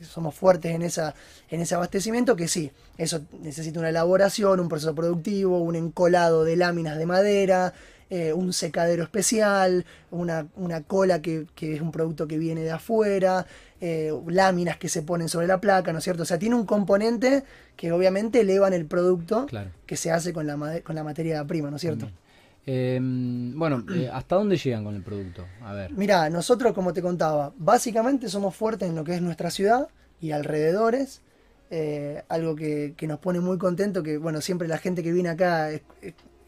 somos 0.00 0.34
fuertes 0.34 0.74
en, 0.74 0.82
esa, 0.82 1.14
en 1.50 1.60
ese 1.60 1.76
abastecimiento, 1.76 2.34
que 2.34 2.48
sí, 2.48 2.72
eso 2.98 3.20
necesita 3.42 3.78
una 3.78 3.90
elaboración, 3.90 4.58
un 4.58 4.68
proceso 4.68 4.94
productivo, 4.94 5.58
un 5.58 5.76
encolado 5.76 6.42
de 6.42 6.56
láminas 6.56 6.98
de 6.98 7.06
madera, 7.06 7.74
eh, 8.10 8.32
un 8.32 8.52
secadero 8.52 9.04
especial, 9.04 9.86
una, 10.10 10.46
una 10.56 10.82
cola 10.82 11.22
que, 11.22 11.46
que, 11.54 11.76
es 11.76 11.80
un 11.80 11.92
producto 11.92 12.26
que 12.26 12.38
viene 12.38 12.62
de 12.62 12.72
afuera, 12.72 13.46
eh, 13.80 14.12
láminas 14.26 14.76
que 14.76 14.88
se 14.88 15.02
ponen 15.02 15.28
sobre 15.28 15.46
la 15.46 15.60
placa, 15.60 15.92
¿no 15.92 15.98
es 15.98 16.04
cierto? 16.04 16.24
O 16.24 16.26
sea, 16.26 16.38
tiene 16.38 16.54
un 16.54 16.66
componente 16.66 17.44
que 17.76 17.92
obviamente 17.92 18.40
elevan 18.40 18.72
el 18.74 18.84
producto 18.84 19.46
que 19.86 19.96
se 19.96 20.10
hace 20.10 20.32
con 20.32 20.46
la, 20.46 20.80
con 20.82 20.94
la 20.94 21.04
materia 21.04 21.42
prima, 21.46 21.70
¿no 21.70 21.76
es 21.76 21.82
cierto? 21.82 22.10
Em, 22.66 23.58
bueno, 23.58 23.84
eh, 23.94 24.10
¿hasta 24.12 24.36
dónde 24.36 24.58
llegan 24.58 24.84
con 24.84 24.94
el 24.94 25.02
producto? 25.02 25.46
A 25.62 25.72
ver. 25.72 25.92
Mira, 25.92 26.28
nosotros, 26.28 26.74
como 26.74 26.92
te 26.92 27.00
contaba, 27.00 27.52
básicamente 27.56 28.28
somos 28.28 28.54
fuertes 28.54 28.88
en 28.88 28.96
lo 28.96 29.02
que 29.02 29.14
es 29.14 29.22
nuestra 29.22 29.50
ciudad 29.50 29.88
y 30.20 30.32
alrededores. 30.32 31.22
Eh, 31.70 32.22
algo 32.28 32.56
que, 32.56 32.94
nos 33.08 33.18
pone 33.20 33.40
muy 33.40 33.56
contento, 33.56 34.02
que 34.02 34.18
bueno, 34.18 34.40
siempre 34.40 34.68
la 34.68 34.76
gente 34.76 35.02
que 35.02 35.12
viene 35.12 35.28
acá, 35.30 35.70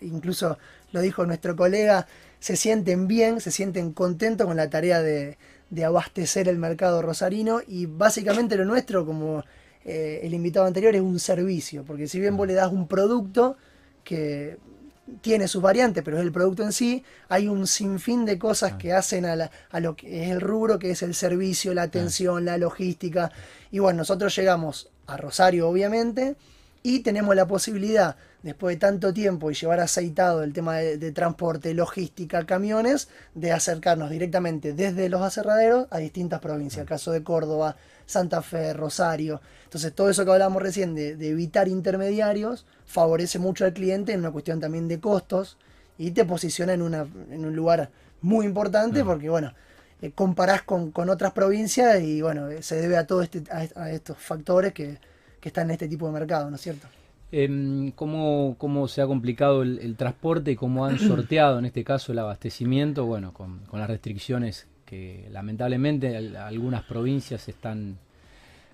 incluso 0.02 0.58
lo 0.92 1.00
dijo 1.00 1.26
nuestro 1.26 1.56
colega, 1.56 2.06
se 2.38 2.56
sienten 2.56 3.08
bien, 3.08 3.40
se 3.40 3.50
sienten 3.50 3.92
contentos 3.92 4.46
con 4.46 4.56
la 4.56 4.70
tarea 4.70 5.02
de, 5.02 5.36
abastecer 5.84 6.48
el 6.48 6.58
mercado 6.58 7.00
rosarino 7.00 7.60
y 7.66 7.86
básicamente 7.86 8.56
lo 8.56 8.64
nuestro, 8.66 9.06
como 9.06 9.42
eh, 9.84 10.20
el 10.22 10.34
invitado 10.34 10.66
anterior, 10.66 10.94
es 10.94 11.00
un 11.00 11.18
servicio, 11.18 11.82
porque 11.84 12.06
si 12.06 12.20
bien 12.20 12.36
vos 12.36 12.46
le 12.46 12.52
das 12.52 12.70
un 12.70 12.86
producto 12.86 13.56
que 14.04 14.58
tiene 15.20 15.48
sus 15.48 15.62
variantes, 15.62 16.02
pero 16.02 16.18
es 16.18 16.22
el 16.22 16.32
producto 16.32 16.62
en 16.62 16.72
sí, 16.72 17.04
hay 17.28 17.48
un 17.48 17.66
sinfín 17.66 18.24
de 18.24 18.38
cosas 18.38 18.74
que 18.74 18.92
hacen 18.92 19.24
a, 19.24 19.50
a 19.70 19.80
lo 19.80 19.96
que 19.96 20.24
es 20.24 20.30
el 20.30 20.40
rubro, 20.40 20.78
que 20.78 20.90
es 20.90 21.02
el 21.02 21.14
servicio, 21.14 21.74
la 21.74 21.82
atención, 21.82 22.44
la 22.44 22.58
logística. 22.58 23.32
Y 23.70 23.78
bueno, 23.78 23.98
nosotros 23.98 24.34
llegamos 24.36 24.90
a 25.06 25.16
Rosario, 25.16 25.68
obviamente, 25.68 26.36
y 26.82 27.00
tenemos 27.00 27.36
la 27.36 27.46
posibilidad, 27.46 28.16
después 28.42 28.74
de 28.74 28.80
tanto 28.80 29.12
tiempo 29.14 29.50
y 29.50 29.54
llevar 29.54 29.80
aceitado 29.80 30.42
el 30.42 30.52
tema 30.52 30.76
de, 30.76 31.12
transporte, 31.12 31.74
logística, 31.74 32.44
camiones, 32.44 33.08
de 33.34 33.52
acercarnos 33.52 34.10
directamente 34.10 34.72
desde 34.72 35.08
los 35.08 35.22
aserraderos 35.22 35.86
a 35.90 35.98
distintas 35.98 36.40
provincias. 36.40 36.82
El 36.82 36.88
caso 36.88 37.12
de 37.12 37.22
Córdoba, 37.22 37.76
Santa 38.06 38.42
Fe, 38.42 38.72
Rosario. 38.72 39.40
Entonces 39.64 39.94
todo 39.94 40.10
eso 40.10 40.24
que 40.24 40.32
hablábamos 40.32 40.62
recién 40.62 40.94
de, 40.94 41.10
evitar 41.28 41.68
intermediarios 41.68 42.66
favorece 42.84 43.38
mucho 43.38 43.64
al 43.64 43.72
cliente 43.72 44.12
en 44.12 44.20
una 44.20 44.32
cuestión 44.32 44.60
también 44.60 44.88
de 44.88 44.98
costos 44.98 45.56
y 45.98 46.10
te 46.10 46.24
posiciona 46.24 46.72
en, 46.72 46.82
una, 46.82 47.06
en 47.30 47.44
un 47.44 47.54
lugar 47.54 47.90
muy 48.20 48.44
importante 48.46 49.04
porque, 49.04 49.28
bueno, 49.28 49.52
eh, 50.00 50.10
comparás 50.10 50.62
con, 50.62 50.92
otras 51.08 51.32
provincias 51.32 52.00
y, 52.00 52.22
bueno, 52.22 52.48
eh, 52.48 52.62
se 52.62 52.74
debe 52.76 52.96
a 52.96 53.06
todos 53.06 53.24
este, 53.24 53.44
a, 53.52 53.90
estos 53.90 54.18
factores 54.18 54.72
que, 54.72 54.98
que 55.42 55.48
están 55.48 55.64
en 55.64 55.72
este 55.72 55.88
tipo 55.88 56.06
de 56.06 56.12
mercado, 56.12 56.48
¿no 56.48 56.56
es 56.56 56.62
cierto? 56.62 56.86
Eh, 57.32 57.92
¿cómo, 57.96 58.54
¿cómo, 58.58 58.86
se 58.86 59.02
ha 59.02 59.06
complicado 59.06 59.62
el, 59.62 59.96
transporte 59.96 60.52
y 60.52 60.56
cómo 60.56 60.86
han 60.86 60.98
sorteado 60.98 61.58
en 61.58 61.64
este 61.66 61.82
caso 61.82 62.12
el 62.12 62.20
abastecimiento? 62.20 63.04
Bueno, 63.06 63.34
con, 63.34 63.58
con 63.66 63.80
las 63.80 63.90
restricciones 63.90 64.68
que 64.86 65.28
lamentablemente 65.32 66.16
algunas 66.36 66.84
provincias 66.84 67.48
están 67.48 67.98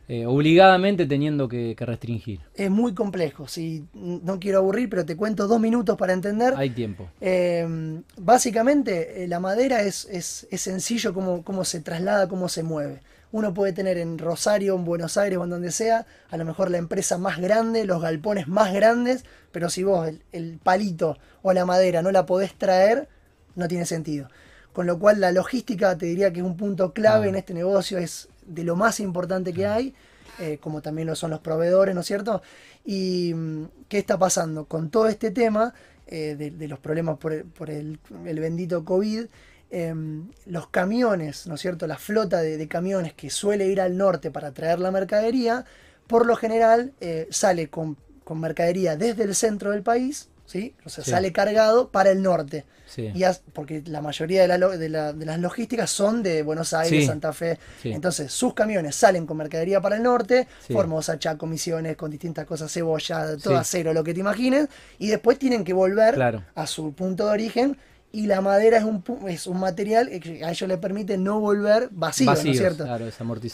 eh, 0.09 0.27
obligadamente 0.27 1.07
teniendo 1.07 1.49
que, 1.49 1.77
restringir. 1.79 2.41
Es 2.55 2.71
muy 2.71 2.95
complejo, 2.95 3.47
si 3.47 3.87
no 3.95 4.41
quiero 4.41 4.59
aburrir, 4.59 4.91
pero 4.91 5.07
te 5.07 5.17
cuento 5.17 5.47
dos 5.47 5.61
minutos 5.61 5.97
para 5.97 6.13
entender. 6.13 6.55
Hay 6.57 6.71
tiempo. 6.71 7.09
Eh, 7.21 8.03
básicamente, 8.17 9.23
eh, 9.23 9.29
la 9.29 9.39
madera 9.39 9.83
es, 9.83 10.07
es, 10.11 10.47
es 10.51 10.61
sencillo 10.61 11.15
cómo, 11.15 11.45
cómo 11.45 11.65
se 11.65 11.81
traslada, 11.81 12.29
cómo 12.29 12.49
se 12.49 12.63
mueve 12.63 13.01
uno 13.31 13.53
puede 13.53 13.73
tener 13.73 13.99
en 13.99 14.19
Rosario, 14.19 14.75
en 14.75 14.85
Buenos 14.85 15.17
Aires 15.17 15.39
o 15.39 15.45
en 15.45 15.51
donde 15.51 15.71
sea, 15.71 16.07
a 16.31 16.37
lo 16.37 16.45
mejor 16.45 16.71
la 16.71 16.79
empresa 16.79 17.19
más 17.19 17.39
grande, 17.39 17.85
los 17.85 18.01
galpones 18.01 18.49
más 18.49 18.73
grandes, 18.73 19.25
pero 19.53 19.69
si 19.69 19.85
vos 19.85 20.11
el, 20.33 20.59
palito 20.63 21.19
o 21.43 21.53
la 21.53 21.67
madera 21.67 22.03
no 22.03 22.11
la 22.11 22.27
podés 22.27 22.55
traer, 22.55 23.09
no 23.55 23.69
tiene 23.69 23.87
sentido. 23.87 24.29
Con 24.73 24.87
lo 24.87 24.99
cual 24.99 25.21
la 25.21 25.33
logística 25.33 25.97
te 25.99 26.07
diría 26.07 26.33
que 26.33 26.41
es 26.41 26.47
un 26.47 26.57
punto 26.57 26.93
clave 26.93 27.29
en 27.29 27.35
este 27.35 27.53
negocio, 27.53 27.99
es 27.99 28.29
de 28.47 28.65
lo 28.65 28.77
más 28.77 29.01
importante 29.01 29.53
que 29.53 29.67
hay, 29.67 29.95
eh, 30.39 30.59
como 30.61 30.81
también 30.81 31.09
lo 31.09 31.17
son 31.17 31.31
los 31.31 31.41
proveedores, 31.41 31.95
¿no 31.95 32.03
es 32.03 32.07
cierto? 32.07 32.43
¿Y 32.85 33.35
mm, 33.35 33.65
qué 33.89 33.99
está 33.99 34.19
pasando? 34.19 34.67
Con 34.67 34.89
todo 34.89 35.09
este 35.09 35.31
tema 35.31 35.75
eh, 36.07 36.37
de, 36.37 36.69
los 36.69 36.79
problemas 36.79 37.19
por, 37.19 37.33
el, 37.33 37.99
el 38.25 38.41
bendito 38.41 38.85
COVID, 38.85 39.27
Em, 39.71 40.31
los 40.47 40.69
camiones, 40.69 41.47
¿no 41.47 41.57
es 41.57 41.61
cierto? 41.61 41.87
La 41.87 41.99
flota 41.99 42.41
de, 42.41 42.69
camiones 42.69 43.13
que 43.13 43.29
suele 43.29 43.67
ir 43.67 43.83
al 43.83 43.99
norte 43.99 44.31
para 44.31 44.53
traer 44.53 44.79
la 44.79 44.91
mercadería, 44.91 45.67
por 46.07 46.25
lo 46.25 46.37
general 46.37 46.93
eh, 47.01 47.29
sale 47.31 47.69
con, 47.69 47.99
mercadería 48.35 48.97
desde 48.97 49.25
el 49.25 49.35
centro 49.35 49.73
del 49.73 49.83
país, 49.83 50.29
¿sí? 50.47 50.75
O 50.85 50.89
sea, 50.89 51.05
sale 51.05 51.33
cargado 51.33 51.91
para 51.91 52.11
el 52.11 52.23
norte. 52.23 52.65
Y 52.97 53.23
porque 53.53 53.83
la 53.87 54.01
mayoría 54.01 54.47
de, 54.47 54.89
las 54.89 55.39
logísticas 55.39 55.91
son 55.91 56.23
de 56.23 56.43
Buenos 56.43 56.73
Aires, 56.73 57.07
Santa 57.07 57.33
Fe. 57.33 57.59
Entonces, 57.85 58.33
sus 58.33 58.55
camiones 58.55 58.97
salen 58.97 59.27
con 59.27 59.37
mercadería 59.37 59.81
para 59.81 59.97
el 59.97 60.03
norte, 60.03 60.47
Formosa, 60.71 61.19
Chaco, 61.19 61.47
Misiones, 61.47 61.97
con 61.97 62.11
distintas 62.11 62.47
cosas, 62.47 62.73
cebolla, 62.73 63.37
todo 63.37 63.57
acero, 63.57 63.93
lo 63.93 64.03
que 64.03 64.15
te 64.15 64.21
imagines, 64.21 64.69
y 64.99 65.09
después 65.09 65.39
tienen 65.39 65.65
que 65.65 65.75
volver 65.75 66.43
a 66.55 66.67
su 66.67 66.93
punto 66.95 67.27
de 67.27 67.33
origen 67.33 67.77
y 68.11 68.27
la 68.27 68.41
madera 68.41 68.79
es 68.79 68.85
un, 68.85 69.03
es 69.29 69.47
un 69.47 69.61
material 69.61 70.09
que 70.21 70.45
a 70.45 70.51
ellos 70.51 70.69
le 70.69 70.79
permite 70.79 71.19
no 71.19 71.41
volver 71.41 71.89
vacío, 71.91 72.27
¿no 72.27 72.33
es 72.33 72.59
cierto? 72.59 72.87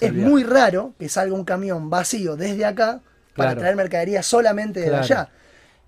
es, 0.01 0.13
muy 0.13 0.45
raro 0.45 0.95
que 0.99 1.09
salga 1.09 1.35
un 1.35 1.45
camión 1.45 1.91
vacío 1.91 2.37
desde 2.37 2.65
acá 2.65 3.01
para 3.35 3.57
traer 3.57 3.75
mercadería 3.75 4.23
solamente 4.23 4.81
de 4.81 4.95
allá. 4.95 5.29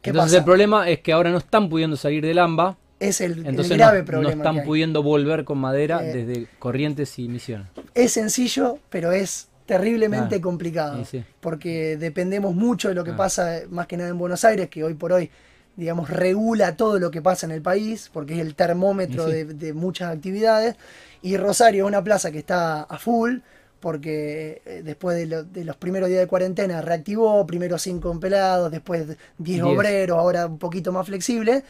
Entonces 0.02 0.38
el 0.38 0.44
problema 0.44 0.88
es 0.88 1.00
que 1.00 1.12
ahora 1.12 1.30
no 1.30 1.38
están 1.38 1.68
pudiendo 1.68 1.96
salir 1.96 2.24
del 2.24 2.38
AMBA. 2.38 2.76
Es 2.98 3.20
el, 3.20 3.42
grave 3.44 4.02
problema. 4.04 4.34
No 4.34 4.50
están 4.50 4.64
pudiendo 4.64 5.02
volver 5.02 5.44
con 5.44 5.58
madera 5.58 6.02
eh, 6.02 6.14
desde 6.14 6.46
Corrientes 6.58 7.18
y 7.18 7.28
Misión. 7.28 7.68
Es 7.94 8.12
sencillo, 8.12 8.78
pero 8.88 9.12
es 9.12 9.48
terriblemente 9.66 10.40
complicado. 10.40 11.02
Porque 11.40 11.96
dependemos 11.96 12.54
mucho 12.54 12.88
de 12.88 12.94
lo 12.94 13.04
que 13.04 13.10
ah. 13.10 13.16
pasa, 13.16 13.60
más 13.68 13.86
que 13.86 13.96
nada 13.96 14.10
en 14.10 14.18
Buenos 14.18 14.44
Aires, 14.44 14.68
que 14.68 14.82
hoy 14.82 14.94
por 14.94 15.12
hoy 15.12 15.30
digamos, 15.76 16.08
regula 16.10 16.76
todo 16.76 16.98
lo 16.98 17.10
que 17.10 17.22
pasa 17.22 17.46
en 17.46 17.52
el 17.52 17.62
país, 17.62 18.10
porque 18.12 18.34
es 18.34 18.40
el 18.40 18.54
termómetro 18.54 19.26
de, 19.26 19.72
muchas 19.74 20.12
actividades. 20.12 20.76
Y 21.22 21.36
Rosario 21.36 21.84
es 21.84 21.88
una 21.88 22.02
plaza 22.02 22.30
que 22.30 22.38
está 22.38 22.82
a 22.82 22.98
full, 22.98 23.38
porque 23.80 24.62
eh, 24.64 24.82
después 24.84 25.16
de, 25.16 25.64
los 25.64 25.76
primeros 25.76 26.08
días 26.08 26.20
de 26.20 26.26
cuarentena 26.26 26.80
reactivó, 26.80 27.46
primero 27.46 27.78
cinco 27.78 28.10
empleados, 28.10 28.70
después 28.70 29.16
10 29.38 29.62
obreros, 29.62 30.18
ahora 30.18 30.46
un 30.46 30.58
poquito 30.58 30.92
más 30.92 31.06
flexible. 31.06 31.62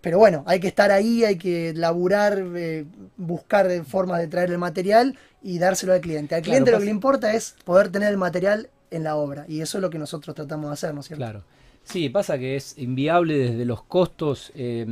Pero 0.00 0.18
bueno, 0.18 0.42
hay 0.48 0.58
que 0.58 0.66
estar 0.66 0.90
ahí, 0.90 1.24
hay 1.24 1.38
que 1.38 1.72
laburar, 1.76 2.42
eh, 2.56 2.84
buscar 3.16 3.70
formas 3.84 4.18
de 4.18 4.26
traer 4.26 4.50
el 4.50 4.58
material 4.58 5.16
y 5.40 5.60
dárselo 5.60 5.92
al 5.92 6.00
cliente. 6.00 6.34
Al 6.34 6.42
cliente 6.42 6.72
lo 6.72 6.80
que 6.80 6.86
le 6.86 6.90
importa 6.90 7.32
es 7.32 7.54
poder 7.64 7.90
tener 7.90 8.10
el 8.10 8.18
material 8.18 8.68
en 8.90 9.04
la 9.04 9.14
obra. 9.14 9.44
Y 9.46 9.60
eso 9.60 9.78
es 9.78 9.82
lo 9.82 9.90
que 9.90 9.98
nosotros 9.98 10.34
tratamos 10.34 10.70
de 10.70 10.74
hacer, 10.74 10.92
¿no 10.92 11.00
es 11.00 11.06
cierto? 11.06 11.24
Claro. 11.24 11.44
Sí, 11.84 12.08
pasa 12.08 12.38
que 12.38 12.56
es 12.56 12.78
inviable 12.78 13.36
desde 13.36 13.64
los 13.64 13.82
costos 13.82 14.52
eh, 14.54 14.86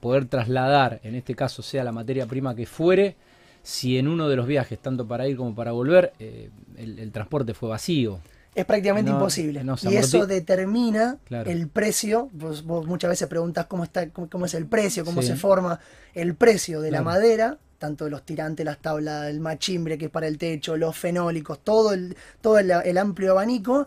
poder 0.00 0.26
trasladar, 0.26 1.00
en 1.02 1.14
este 1.14 1.34
caso 1.34 1.62
sea 1.62 1.84
la 1.84 1.92
materia 1.92 2.26
prima 2.26 2.54
que 2.54 2.66
fuere, 2.66 3.16
si 3.62 3.98
en 3.98 4.08
uno 4.08 4.28
de 4.28 4.36
los 4.36 4.46
viajes, 4.46 4.78
tanto 4.78 5.06
para 5.06 5.26
ir 5.26 5.36
como 5.36 5.54
para 5.54 5.72
volver, 5.72 6.12
eh, 6.18 6.50
el, 6.76 7.10
transporte 7.12 7.54
fue 7.54 7.68
vacío. 7.68 8.20
Es 8.54 8.64
prácticamente 8.64 9.10
imposible. 9.10 9.64
y 9.82 9.96
eso 9.96 10.26
determina 10.26 11.18
el 11.30 11.68
precio. 11.68 12.28
Vos, 12.32 12.64
muchas 12.64 13.10
veces 13.10 13.28
preguntas 13.28 13.66
cómo, 13.66 13.84
está, 13.84 14.08
cómo, 14.10 14.46
es 14.46 14.54
el 14.54 14.66
precio, 14.66 15.04
cómo 15.04 15.22
se 15.22 15.36
forma 15.36 15.78
el 16.14 16.34
precio 16.34 16.80
de 16.80 16.90
la 16.90 17.02
madera 17.02 17.58
tanto 17.78 18.08
los 18.08 18.24
tirantes, 18.24 18.66
las 18.66 18.78
tablas, 18.78 19.28
el 19.28 19.38
machimbre 19.38 19.96
que 19.96 20.06
es 20.06 20.10
para 20.10 20.26
el 20.26 20.36
techo, 20.36 20.76
los 20.76 20.96
fenólicos, 20.96 21.60
todo 21.62 21.92
el, 21.92 22.16
todo 22.40 22.58
el 22.58 22.98
amplio 22.98 23.30
abanico 23.30 23.86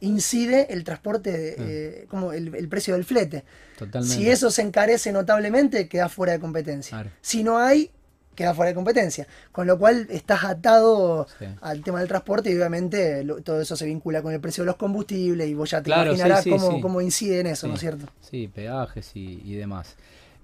incide 0.00 0.72
el 0.72 0.84
transporte, 0.84 1.56
mm. 1.58 1.62
eh, 1.66 2.06
como 2.08 2.32
el, 2.32 2.68
precio 2.68 2.94
del 2.94 3.04
flete. 3.04 3.44
Si 4.02 4.28
eso 4.28 4.50
se 4.50 4.62
encarece 4.62 5.12
notablemente, 5.12 5.88
queda 5.88 6.08
fuera 6.08 6.32
de 6.32 6.40
competencia. 6.40 7.10
Si 7.20 7.42
no 7.44 7.58
hay, 7.58 7.90
queda 8.34 8.54
fuera 8.54 8.68
de 8.68 8.74
competencia. 8.74 9.26
Con 9.52 9.66
lo 9.66 9.78
cual 9.78 10.06
estás 10.10 10.44
atado 10.44 11.26
al 11.60 11.82
tema 11.82 12.00
del 12.00 12.08
transporte 12.08 12.50
y 12.50 12.56
obviamente 12.56 13.24
todo 13.44 13.60
eso 13.60 13.76
se 13.76 13.86
vincula 13.86 14.22
con 14.22 14.32
el 14.32 14.40
precio 14.40 14.62
de 14.62 14.66
los 14.66 14.76
combustibles 14.76 15.48
y 15.48 15.54
vos 15.54 15.70
ya 15.70 15.82
te 15.82 15.90
imaginarás 15.90 16.44
cómo, 16.80 17.00
incide 17.00 17.40
en 17.40 17.48
eso, 17.48 17.66
¿no 17.66 17.74
es 17.74 17.80
cierto? 17.80 18.06
Sí, 18.20 18.48
peajes 18.48 19.10
y 19.14 19.54
demás. 19.54 19.96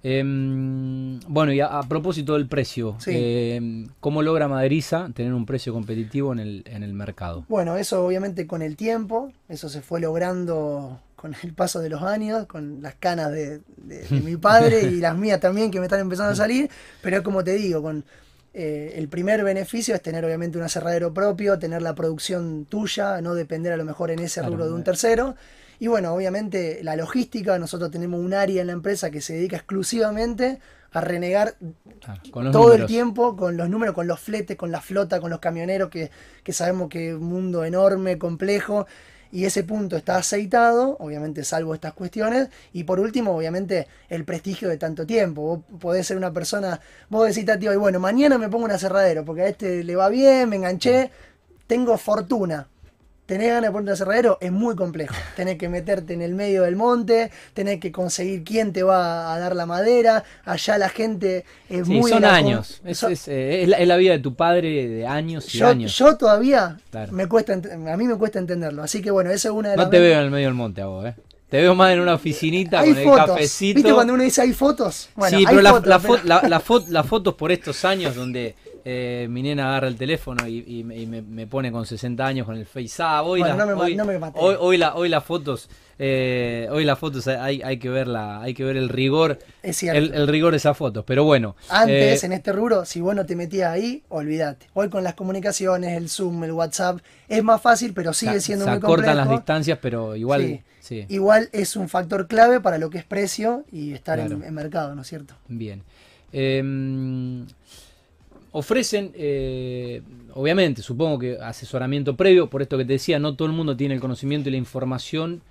Em, 0.07 1.19
bueno, 1.21 1.51
y 1.51 1.61
a, 1.61 1.81
propósito 1.89 2.33
del 2.33 2.47
precio, 2.47 2.95
em, 3.07 3.87
¿cómo 3.99 4.21
logra 4.21 4.47
Maderiza 4.47 5.09
tener 5.15 5.33
un 5.33 5.47
precio 5.47 5.73
competitivo 5.73 6.31
en 6.31 6.37
el, 6.37 6.63
en 6.67 6.83
el 6.83 6.93
mercado? 6.93 7.43
Bueno, 7.49 7.75
eso 7.75 8.05
obviamente 8.05 8.45
con 8.45 8.61
el 8.61 8.75
tiempo, 8.75 9.33
eso 9.49 9.67
se 9.67 9.81
fue 9.81 9.99
logrando 9.99 10.99
con 11.15 11.35
el 11.41 11.53
paso 11.55 11.79
de 11.79 11.89
los 11.89 12.03
años, 12.03 12.45
con 12.45 12.83
las 12.83 12.93
canas 12.93 13.31
de, 13.31 13.61
mi 14.11 14.37
padre 14.37 14.83
y 14.83 14.97
las 14.97 15.17
mías 15.17 15.39
también 15.39 15.71
que 15.71 15.79
me 15.79 15.87
están 15.87 16.01
empezando 16.01 16.33
a 16.33 16.35
salir, 16.35 16.69
pero 17.01 17.23
como 17.23 17.43
te 17.43 17.53
digo, 17.53 17.81
con 17.81 18.05
eh, 18.53 18.93
el 18.97 19.07
primer 19.07 19.43
beneficio 19.43 19.95
es 19.95 20.03
tener 20.03 20.23
obviamente 20.23 20.59
un 20.59 20.65
aserradero 20.65 21.15
propio, 21.15 21.57
tener 21.57 21.81
la 21.81 21.95
producción 21.95 22.65
tuya, 22.65 23.21
no 23.21 23.33
depender 23.33 23.73
a 23.73 23.77
lo 23.77 23.85
mejor 23.85 24.11
en 24.11 24.19
ese 24.19 24.43
rubro 24.43 24.67
de 24.67 24.73
un 24.73 24.83
tercero. 24.83 25.35
Y 25.79 25.87
bueno, 25.87 26.13
obviamente 26.13 26.79
la 26.83 26.95
logística, 26.95 27.57
nosotros 27.59 27.91
tenemos 27.91 28.19
un 28.19 28.33
área 28.33 28.61
en 28.61 28.67
la 28.67 28.73
empresa 28.73 29.11
que 29.11 29.21
se 29.21 29.33
dedica 29.33 29.57
exclusivamente 29.57 30.59
a 30.91 31.01
renegar 31.01 31.55
todo 32.53 32.73
el 32.73 32.85
tiempo 32.85 33.35
con 33.35 33.57
los 33.57 33.69
números, 33.69 33.93
con 33.93 34.07
los 34.07 34.19
fletes, 34.19 34.55
con 34.55 34.71
la 34.71 34.79
flota, 34.79 35.19
con 35.19 35.29
los 35.29 35.39
camioneros, 35.39 35.89
que, 35.89 36.09
sabemos 36.53 36.87
que 36.87 37.09
es 37.09 37.15
un 37.15 37.25
mundo 37.25 37.65
enorme, 37.65 38.17
complejo, 38.17 38.87
y 39.29 39.43
ese 39.43 39.65
punto 39.65 39.97
está 39.97 40.15
aceitado, 40.15 40.95
obviamente 41.01 41.43
salvo 41.43 41.73
estas 41.73 41.93
cuestiones, 41.93 42.47
y 42.71 42.85
por 42.85 43.01
último, 43.01 43.35
obviamente, 43.35 43.87
el 44.07 44.23
prestigio 44.23 44.69
de 44.69 44.77
tanto 44.77 45.05
tiempo. 45.05 45.41
Vos 45.41 45.79
podés 45.79 46.07
ser 46.07 46.15
una 46.15 46.31
persona, 46.31 46.79
vos 47.09 47.27
decís, 47.27 47.45
tío, 47.59 47.73
y 47.73 47.77
bueno, 47.77 47.99
mañana 47.99 48.37
me 48.37 48.47
pongo 48.47 48.63
un 48.63 48.71
aserradero, 48.71 49.25
porque 49.25 49.41
a 49.41 49.47
este 49.47 49.83
le 49.83 49.97
va 49.97 50.07
bien, 50.07 50.47
me 50.47 50.55
enganché, 50.55 51.11
tengo 51.67 51.97
fortuna 51.97 52.69
tenés 53.25 53.47
ganas 53.49 53.63
de 53.63 53.71
ponerte 53.71 53.91
un 53.91 53.93
aserradero, 53.93 54.37
es 54.41 54.51
muy 54.51 54.75
complejo. 54.75 55.15
Tenés 55.35 55.57
que 55.57 55.69
meterte 55.69 56.13
en 56.13 56.21
el 56.21 56.33
medio 56.33 56.63
del 56.63 56.75
monte, 56.75 57.31
tenés 57.53 57.79
que 57.79 57.91
conseguir 57.91 58.43
quién 58.43 58.73
te 58.73 58.83
va 58.83 59.33
a 59.33 59.39
dar 59.39 59.55
la 59.55 59.65
madera. 59.65 60.23
Allá 60.45 60.77
la 60.77 60.89
gente 60.89 61.45
es 61.69 61.87
muy. 61.87 62.11
Son 62.11 62.25
años. 62.25 62.81
Es, 62.85 63.03
es, 63.27 63.67
la, 63.67 63.97
vida 63.97 64.13
de 64.13 64.19
tu 64.19 64.35
padre 64.35 64.87
de 64.87 65.07
años 65.07 65.53
y 65.53 65.61
años. 65.61 65.97
Yo 65.97 66.17
todavía 66.17 66.77
me 67.11 67.27
cuesta, 67.27 67.53
a 67.53 67.97
mí 67.97 68.05
me 68.05 68.15
cuesta 68.15 68.39
entenderlo. 68.39 68.83
Así 68.83 69.01
que 69.01 69.11
bueno, 69.11 69.31
esa 69.31 69.49
es 69.49 69.53
una 69.53 69.71
de 69.71 69.77
las. 69.77 69.85
No 69.85 69.89
te 69.89 69.99
veo 69.99 70.19
en 70.19 70.25
el 70.25 70.31
medio 70.31 70.47
del 70.47 70.55
monte 70.55 70.81
a 70.81 70.85
vos, 70.87 71.05
¿eh? 71.05 71.15
Te 71.49 71.61
veo 71.61 71.75
más 71.75 71.93
en 71.93 71.99
una 71.99 72.15
oficinita 72.15 72.79
con 72.79 72.97
el 72.97 73.05
cafecito. 73.05 73.75
¿Viste 73.75 73.93
cuando 73.93 74.13
uno 74.13 74.23
dice 74.23 74.41
hay 74.41 74.51
fotos? 74.51 75.09
sí, 75.29 75.45
pero, 75.47 75.61
las 75.61 77.05
fotos 77.05 77.33
por 77.35 77.51
estos 77.51 77.85
años 77.85 78.15
donde 78.15 78.55
eh, 78.87 79.25
mi 79.31 79.41
nena 79.41 79.69
agarra 79.69 79.87
el 79.87 79.95
teléfono 79.95 80.47
y, 80.47 80.83
me, 80.83 81.47
pone 81.47 81.71
con 81.71 81.87
60 81.87 82.23
años 82.23 82.45
con 82.45 82.55
el 82.55 82.67
Face 82.67 83.01
Hoy, 83.23 83.41
hoy, 84.35 84.79
hoy, 84.93 85.09
las 85.09 85.23
fotos, 85.23 85.67
eh, 85.97 86.67
hoy 86.69 86.85
las 86.85 86.99
fotos 86.99 87.27
hay, 87.27 87.63
hay 87.63 87.79
que 87.79 87.89
verla, 87.89 88.43
hay 88.43 88.53
que 88.53 88.63
ver 88.63 88.77
el 88.77 88.89
rigor, 88.89 89.39
el, 89.63 90.27
rigor 90.27 90.51
de 90.51 90.57
esas 90.57 90.77
fotos. 90.77 91.03
Pero 91.03 91.23
bueno. 91.23 91.55
Antes, 91.67 92.21
eh, 92.21 92.25
en 92.27 92.33
este 92.33 92.53
rubro, 92.53 92.85
si 92.85 93.01
vos 93.01 93.15
no 93.15 93.25
te 93.25 93.35
metías 93.35 93.71
ahí, 93.71 94.03
olvídate. 94.09 94.67
Hoy 94.75 94.89
con 94.89 95.03
las 95.03 95.15
comunicaciones, 95.15 95.97
el 95.97 96.07
Zoom, 96.07 96.43
el 96.43 96.51
WhatsApp, 96.51 96.99
es 97.27 97.43
más 97.43 97.59
fácil, 97.63 97.91
pero 97.95 98.13
sigue 98.13 98.39
siendo 98.39 98.67
muy 98.67 98.75
complejo. 98.79 98.97
cortan 98.97 99.17
las 99.17 99.29
distancias, 99.31 99.79
pero 99.81 100.15
igual. 100.15 100.61
Igual 101.09 101.49
es 101.53 101.75
un 101.75 101.89
factor 101.89 102.27
clave 102.27 102.59
para 102.59 102.77
lo 102.77 102.91
que 102.91 102.99
es 102.99 103.03
precio 103.03 103.65
y 103.71 103.93
estar 103.93 104.19
en, 104.19 104.43
en 104.43 104.53
mercado, 104.53 104.93
¿no 104.93 105.01
es 105.01 105.07
cierto? 105.07 105.33
Bien. 105.47 105.81
Ofrecen, 108.57 109.11
eh, 109.15 110.01
obviamente, 110.33 110.81
supongo 110.81 111.19
que 111.19 111.37
asesoramiento 111.37 112.15
previo, 112.15 112.49
por 112.49 112.61
esto 112.61 112.77
que 112.77 112.85
te 112.85 112.93
decía, 112.93 113.19
no 113.19 113.35
todo 113.35 113.49
el 113.49 113.53
mundo 113.53 113.75
tiene 113.75 113.95
el 113.95 113.99
conocimiento 113.99 114.47
y 114.47 114.53
la 114.53 114.57
información, 114.57 115.41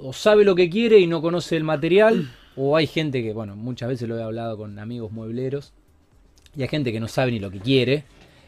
o 0.00 0.12
sabe 0.12 0.44
lo 0.44 0.54
que 0.54 0.70
quiere 0.70 1.00
y 1.00 1.08
no 1.08 1.20
conoce 1.20 1.56
el 1.56 1.64
material, 1.64 2.30
o 2.56 2.76
hay 2.76 2.86
gente 2.86 3.24
que, 3.24 3.32
bueno, 3.32 3.56
muchas 3.56 3.88
veces 3.88 4.08
lo 4.08 4.16
he 4.16 4.22
hablado 4.22 4.56
con 4.56 4.78
amigos 4.78 5.10
muebleros, 5.10 5.72
y 6.56 6.62
hay 6.62 6.68
gente 6.68 6.92
que 6.92 7.00
no 7.00 7.08
sabe 7.08 7.32
ni 7.32 7.40
lo 7.40 7.50
que 7.50 7.58
quiere, 7.58 8.04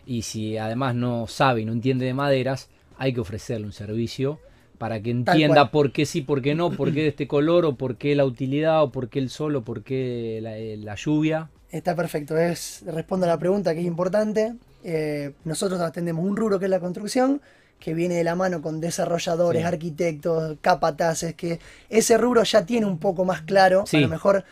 y 0.06 0.22
si 0.22 0.56
además 0.56 0.94
no 0.94 1.26
sabe 1.26 1.62
y 1.62 1.64
no 1.64 1.72
entiende 1.72 2.06
de 2.06 2.14
maderas, 2.14 2.68
hay 2.98 3.12
que 3.12 3.18
ofrecerle 3.18 3.66
un 3.66 3.72
servicio 3.72 4.38
para 4.78 5.02
que 5.02 5.10
entienda 5.10 5.72
por 5.72 5.90
qué 5.90 6.06
sí, 6.06 6.20
por 6.20 6.42
qué 6.42 6.54
no, 6.54 6.70
por 6.70 6.94
qué 6.94 7.02
de 7.02 7.08
este 7.08 7.26
color, 7.26 7.64
o 7.64 7.74
por 7.74 7.96
qué 7.96 8.14
la 8.14 8.24
utilidad, 8.24 8.84
o 8.84 8.92
por 8.92 9.08
qué 9.08 9.18
el 9.18 9.30
sol, 9.30 9.56
o 9.56 9.64
por 9.64 9.82
qué 9.82 10.38
la, 10.40 10.56
eh, 10.56 10.76
la 10.76 10.94
lluvia. 10.94 11.50
Está 11.70 11.94
perfecto, 11.94 12.38
es, 12.38 12.82
respondo 12.86 13.26
a 13.26 13.28
la 13.28 13.38
pregunta 13.38 13.74
que 13.74 13.80
es 13.80 13.86
importante. 13.86 14.54
Eh, 14.84 15.32
nosotros 15.44 15.80
atendemos 15.80 16.24
un 16.24 16.36
rubro 16.36 16.58
que 16.58 16.66
es 16.66 16.70
la 16.70 16.80
construcción, 16.80 17.40
que 17.80 17.92
viene 17.92 18.14
de 18.14 18.24
la 18.24 18.36
mano 18.36 18.62
con 18.62 18.80
desarrolladores, 18.80 19.64
arquitectos, 19.64 20.56
capataces, 20.60 21.34
que 21.34 21.58
ese 21.88 22.16
rubro 22.18 22.42
ya 22.44 22.64
tiene 22.64 22.86
un 22.86 22.98
poco 22.98 23.24
más 23.24 23.42
claro, 23.42 23.84
a 23.90 23.96
lo 23.96 24.08
mejor 24.08 24.44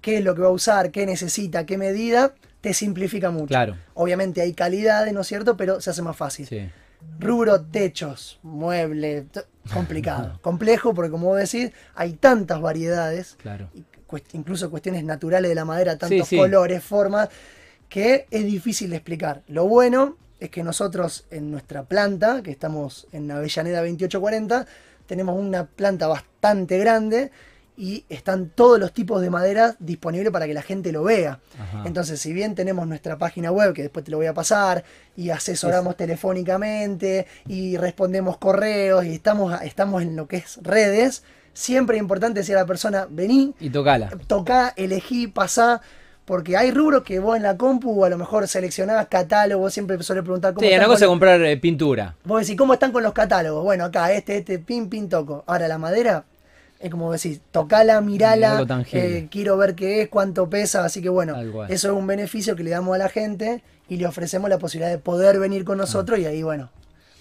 qué 0.00 0.18
es 0.18 0.24
lo 0.24 0.34
que 0.34 0.42
va 0.42 0.48
a 0.48 0.52
usar, 0.52 0.90
qué 0.90 1.06
necesita, 1.06 1.66
qué 1.66 1.76
medida, 1.76 2.34
te 2.60 2.72
simplifica 2.72 3.30
mucho. 3.30 3.48
Claro. 3.48 3.76
Obviamente 3.94 4.40
hay 4.40 4.54
calidades, 4.54 5.12
¿no 5.12 5.22
es 5.22 5.26
cierto? 5.26 5.56
Pero 5.56 5.80
se 5.80 5.90
hace 5.90 6.02
más 6.02 6.16
fácil. 6.16 6.70
Rubro 7.18 7.60
techos, 7.62 8.38
muebles, 8.42 9.24
complicado. 9.74 10.38
Complejo 10.40 10.94
porque 10.94 11.10
como 11.10 11.26
vos 11.26 11.38
decís, 11.38 11.72
hay 11.94 12.12
tantas 12.12 12.60
variedades. 12.60 13.36
Claro 13.42 13.68
incluso 14.32 14.70
cuestiones 14.70 15.04
naturales 15.04 15.48
de 15.48 15.54
la 15.54 15.64
madera, 15.64 15.96
tantos 15.96 16.28
colores, 16.28 16.82
formas, 16.82 17.28
que 17.88 18.26
es 18.30 18.44
difícil 18.44 18.90
de 18.90 18.96
explicar. 18.96 19.42
Lo 19.48 19.66
bueno 19.66 20.16
es 20.38 20.50
que 20.50 20.62
nosotros 20.62 21.26
en 21.30 21.50
nuestra 21.50 21.84
planta, 21.84 22.42
que 22.42 22.50
estamos 22.50 23.06
en 23.12 23.30
Avellaneda 23.30 23.78
2840, 23.80 24.66
tenemos 25.06 25.38
una 25.38 25.66
planta 25.66 26.06
bastante 26.06 26.78
grande 26.78 27.30
y 27.76 28.04
están 28.08 28.50
todos 28.50 28.78
los 28.78 28.92
tipos 28.92 29.22
de 29.22 29.30
madera 29.30 29.74
disponibles 29.78 30.30
para 30.30 30.46
que 30.46 30.52
la 30.52 30.60
gente 30.60 30.92
lo 30.92 31.02
vea. 31.02 31.40
Entonces, 31.86 32.20
si 32.20 32.32
bien 32.32 32.54
tenemos 32.54 32.86
nuestra 32.86 33.16
página 33.16 33.50
web, 33.50 33.72
que 33.72 33.82
después 33.82 34.04
te 34.04 34.10
lo 34.10 34.18
voy 34.18 34.26
a 34.26 34.34
pasar, 34.34 34.84
y 35.16 35.30
asesoramos 35.30 35.96
telefónicamente, 35.96 37.26
y 37.46 37.78
respondemos 37.78 38.36
correos, 38.36 39.06
y 39.06 39.14
estamos, 39.14 39.60
estamos 39.62 40.02
en 40.02 40.14
lo 40.14 40.28
que 40.28 40.36
es 40.36 40.58
redes, 40.62 41.22
siempre 41.52 41.96
es 41.96 42.00
importante 42.00 42.40
decir 42.40 42.56
a 42.56 42.60
la 42.60 42.66
persona, 42.66 43.06
vení. 43.10 43.54
Y 43.60 43.70
tocala. 43.70 44.10
Tocá, 44.26 44.72
elegí, 44.76 45.26
pasá. 45.26 45.80
Porque 46.24 46.56
hay 46.56 46.70
rubros 46.70 47.02
que 47.02 47.18
vos 47.18 47.36
en 47.36 47.42
la 47.42 47.56
compu 47.56 48.04
a 48.04 48.08
lo 48.08 48.16
mejor 48.16 48.46
seleccionás 48.46 49.08
catálogos, 49.08 49.72
siempre 49.72 50.00
suele 50.02 50.22
preguntar 50.22 50.54
cómo. 50.54 50.64
Sí, 50.64 50.72
una 50.72 50.86
cosa 50.86 51.06
es 51.06 51.08
comprar 51.08 51.42
eh, 51.42 51.56
pintura. 51.56 52.14
Vos 52.24 52.42
decís, 52.42 52.56
¿cómo 52.56 52.74
están 52.74 52.92
con 52.92 53.02
los 53.02 53.12
catálogos? 53.12 53.64
Bueno, 53.64 53.84
acá, 53.84 54.12
este, 54.12 54.36
este, 54.36 54.60
pin, 54.60 54.88
pin, 54.88 55.08
toco. 55.08 55.42
Ahora 55.48 55.66
la 55.66 55.78
madera, 55.78 56.24
es 56.78 56.90
como 56.90 57.12
decís, 57.12 57.40
tocala, 57.50 58.00
mirala, 58.00 58.64
eh, 58.92 59.28
quiero 59.30 59.56
ver 59.56 59.74
qué 59.74 60.02
es, 60.02 60.08
cuánto 60.08 60.48
pesa, 60.48 60.84
así 60.84 61.02
que 61.02 61.08
bueno, 61.08 61.36
eso 61.68 61.88
es 61.88 61.94
un 61.94 62.06
beneficio 62.06 62.54
que 62.54 62.62
le 62.62 62.70
damos 62.70 62.94
a 62.94 62.98
la 62.98 63.08
gente 63.08 63.62
y 63.88 63.96
le 63.96 64.06
ofrecemos 64.06 64.48
la 64.48 64.58
posibilidad 64.58 64.90
de 64.90 64.98
poder 64.98 65.38
venir 65.38 65.64
con 65.64 65.78
nosotros 65.78 66.18
y 66.18 66.26
ahí 66.26 66.42
bueno, 66.42 66.70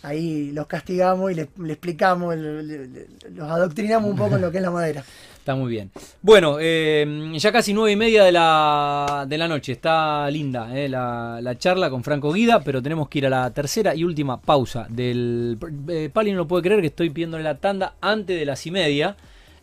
ahí 0.03 0.51
los 0.51 0.68
castigamos 0.68 1.32
y 1.32 1.36
les, 1.36 1.48
explicamos, 1.68 2.36
los 2.36 3.50
adoctrinamos 3.50 4.10
un 4.10 4.18
poco 4.18 4.36
en 4.36 4.41
lo 4.41 4.51
que 4.51 4.58
es 4.58 4.63
la 4.63 4.72
madera. 4.72 5.03
Está 5.39 5.56
muy 5.56 5.72
bien. 5.72 5.89
Bueno, 6.22 6.58
eh, 6.60 7.32
ya 7.36 7.51
casi 7.51 7.74
nueve 7.74 7.94
y 7.94 7.96
media 7.96 8.24
de 8.24 8.32
la, 8.32 9.25
de 9.27 9.38
la 9.38 9.48
noche. 9.48 9.72
Está 9.72 10.29
linda 10.29 10.70
eh, 10.77 10.88
la, 10.88 11.56
charla 11.58 11.89
con 11.89 12.03
Franco 12.03 12.32
Guida, 12.32 12.60
pero 12.60 12.84
tenemos 12.84 13.08
que 13.08 13.20
ir 13.20 13.25
a 13.25 13.29
la 13.29 13.50
tercera 13.51 13.96
y 13.96 14.03
última 14.03 14.39
pausa. 14.39 14.86
del 14.89 15.58
eh, 15.88 16.10
Pali 16.13 16.32
no 16.34 16.39
lo 16.39 16.48
puede 16.48 16.63
creer 16.63 16.82
que 16.82 16.88
estoy 16.88 17.10
pidiéndole 17.10 17.44
la 17.44 17.56
tanda 17.56 17.96
antes 18.01 18.38
de 18.38 18.46
las 18.46 18.63
y 18.68 18.72
media. 18.72 19.15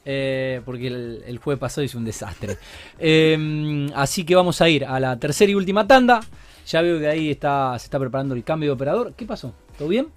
porque 0.02 0.86
el, 0.88 1.22
el, 1.26 1.38
jueves 1.38 1.60
pasado 1.60 1.84
hizo 1.84 1.98
un 1.98 2.04
desastre. 2.04 2.56
así 3.94 4.24
que 4.24 4.34
vamos 4.34 4.60
a 4.60 4.68
ir 4.68 4.84
a 4.84 4.98
la 4.98 5.16
tercera 5.18 5.52
y 5.52 5.54
última 5.54 5.86
tanda. 5.86 6.20
Ya 6.66 6.82
veo 6.82 6.98
que 6.98 7.06
ahí 7.06 7.30
está, 7.30 7.78
se 7.78 7.86
está 7.86 7.98
preparando 7.98 8.34
el 8.34 8.42
cambio 8.42 8.70
de 8.70 8.74
operador. 8.74 9.14
¿Qué 9.14 9.24
pasó? 9.24 9.54
¿Todo 9.78 9.88
bien? 9.88 10.08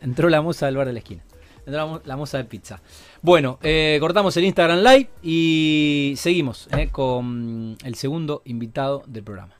entró 0.00 0.28
la 0.28 0.40
moza 0.40 0.66
del 0.66 0.76
bar 0.76 0.86
de 0.86 0.92
la 0.92 1.00
esquina. 1.00 1.24
Entró 1.66 2.00
la, 2.04 2.16
moza 2.16 2.38
de 2.38 2.44
pizza. 2.44 2.80
Bueno, 3.20 3.58
eh, 3.62 3.98
cortamos 4.00 4.36
el 4.36 4.44
Instagram 4.44 4.78
Live 4.78 5.08
y 5.24 6.14
seguimos 6.16 6.68
eh, 6.76 6.88
con 6.92 7.76
el 7.84 7.94
segundo 7.96 8.42
invitado 8.44 9.02
del 9.06 9.24
programa. 9.24 9.54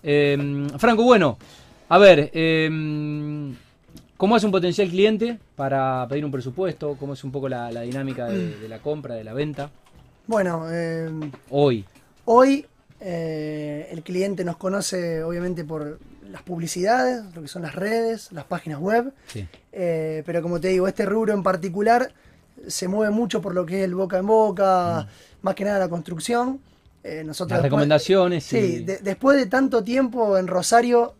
Em, 0.00 0.68
Franco, 0.78 1.02
bueno, 1.02 1.36
a 1.88 1.98
ver, 1.98 2.30
em, 2.32 3.56
¿cómo 4.16 4.36
es 4.36 4.44
un 4.44 4.52
potencial 4.52 4.88
cliente 4.88 5.40
para 5.56 6.06
pedir 6.08 6.24
un 6.24 6.30
presupuesto? 6.30 6.96
¿Cómo 6.96 7.14
es 7.14 7.24
un 7.24 7.32
poco 7.32 7.48
la, 7.48 7.68
dinámica 7.80 8.26
de, 8.26 8.68
la 8.68 8.78
compra, 8.78 9.16
de 9.16 9.24
la 9.24 9.34
venta? 9.34 9.70
Bueno, 10.28 10.70
em, 10.70 11.32
hoy. 11.50 11.84
Hoy 12.26 12.64
eh, 13.00 13.88
el 13.90 14.02
cliente 14.02 14.44
nos 14.44 14.58
conoce 14.58 15.22
obviamente 15.22 15.64
por 15.64 15.98
las 16.30 16.42
publicidades, 16.42 17.24
lo 17.34 17.42
que 17.42 17.48
son 17.48 17.62
las 17.62 17.74
redes, 17.74 18.30
las 18.30 18.44
páginas 18.44 18.78
web. 18.78 19.12
Eh, 19.72 20.22
pero 20.26 20.42
como 20.42 20.60
te 20.60 20.68
digo, 20.68 20.86
este 20.86 21.06
rubro 21.06 21.32
en 21.32 21.42
particular 21.42 22.12
se 22.66 22.88
mueve 22.88 23.12
mucho 23.12 23.40
por 23.40 23.54
lo 23.54 23.64
que 23.64 23.78
es 23.78 23.84
el 23.84 23.94
boca 23.94 24.18
en 24.18 24.26
boca, 24.26 25.06
mm. 25.06 25.44
más 25.44 25.54
que 25.54 25.64
nada 25.64 25.78
la 25.78 25.88
construcción. 25.88 26.60
Eh, 27.02 27.24
nosotros 27.24 27.56
las 27.56 27.62
recomendaciones. 27.62 28.44
Sí, 28.44 28.84
después 28.84 29.38
de 29.38 29.46
tanto 29.46 29.82
tiempo 29.82 30.36
en 30.36 30.46
Rosario, 30.46 31.14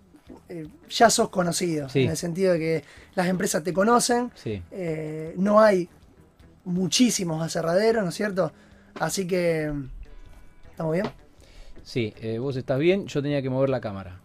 ya 0.90 1.08
sos 1.08 1.30
conocido, 1.30 1.88
en 1.94 2.10
el 2.10 2.16
sentido 2.16 2.52
de 2.52 2.58
que 2.58 2.84
las 3.14 3.26
empresas 3.26 3.64
te 3.64 3.72
conocen, 3.72 4.30
no 5.36 5.60
hay 5.60 5.88
muchísimos 6.64 7.42
aserraderos, 7.42 8.02
¿no 8.02 8.10
es 8.10 8.14
cierto? 8.14 8.52
Así 9.00 9.26
que, 9.26 9.72
¿estamos 10.70 10.92
bien? 10.92 11.06
Sí, 11.82 12.14
vos 12.38 12.56
estás 12.56 12.78
bien, 12.78 13.06
yo 13.06 13.22
tenía 13.22 13.42
que 13.42 13.50
mover 13.50 13.70
la 13.70 13.80
cámara. 13.80 14.20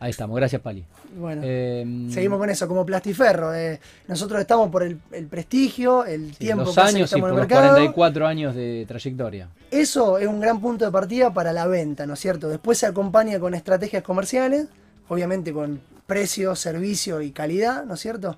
Ahí 0.00 0.10
estamos, 0.10 0.36
gracias 0.36 0.62
Pali. 0.62 0.84
Bueno, 1.16 1.42
em, 1.44 2.08
seguimos 2.10 2.38
con 2.38 2.48
eso, 2.50 2.68
como 2.68 2.86
Plastiferro. 2.86 3.52
Eh, 3.52 3.80
nosotros 4.06 4.40
estamos 4.40 4.70
por 4.70 4.84
el, 4.84 4.96
prestigio, 5.28 6.04
el 6.04 6.36
tiempo 6.36 6.64
los 6.64 6.78
años 6.78 7.12
y 7.12 7.20
por 7.20 7.34
los 7.34 7.46
44 7.46 8.26
años 8.26 8.54
de 8.54 8.84
trayectoria. 8.86 9.48
Eso 9.72 10.18
es 10.18 10.28
un 10.28 10.38
gran 10.40 10.60
punto 10.60 10.84
de 10.84 10.92
partida 10.92 11.34
para 11.34 11.52
la 11.52 11.66
venta, 11.66 12.06
¿no 12.06 12.14
es 12.14 12.20
cierto? 12.20 12.48
Después 12.48 12.78
se 12.78 12.86
acompaña 12.86 13.40
con 13.40 13.54
estrategias 13.54 14.04
comerciales, 14.04 14.68
obviamente 15.08 15.52
con 15.52 15.80
precio, 16.06 16.54
servicio 16.54 17.20
y 17.20 17.32
calidad, 17.32 17.84
¿no 17.84 17.94
es 17.94 18.00
cierto? 18.00 18.36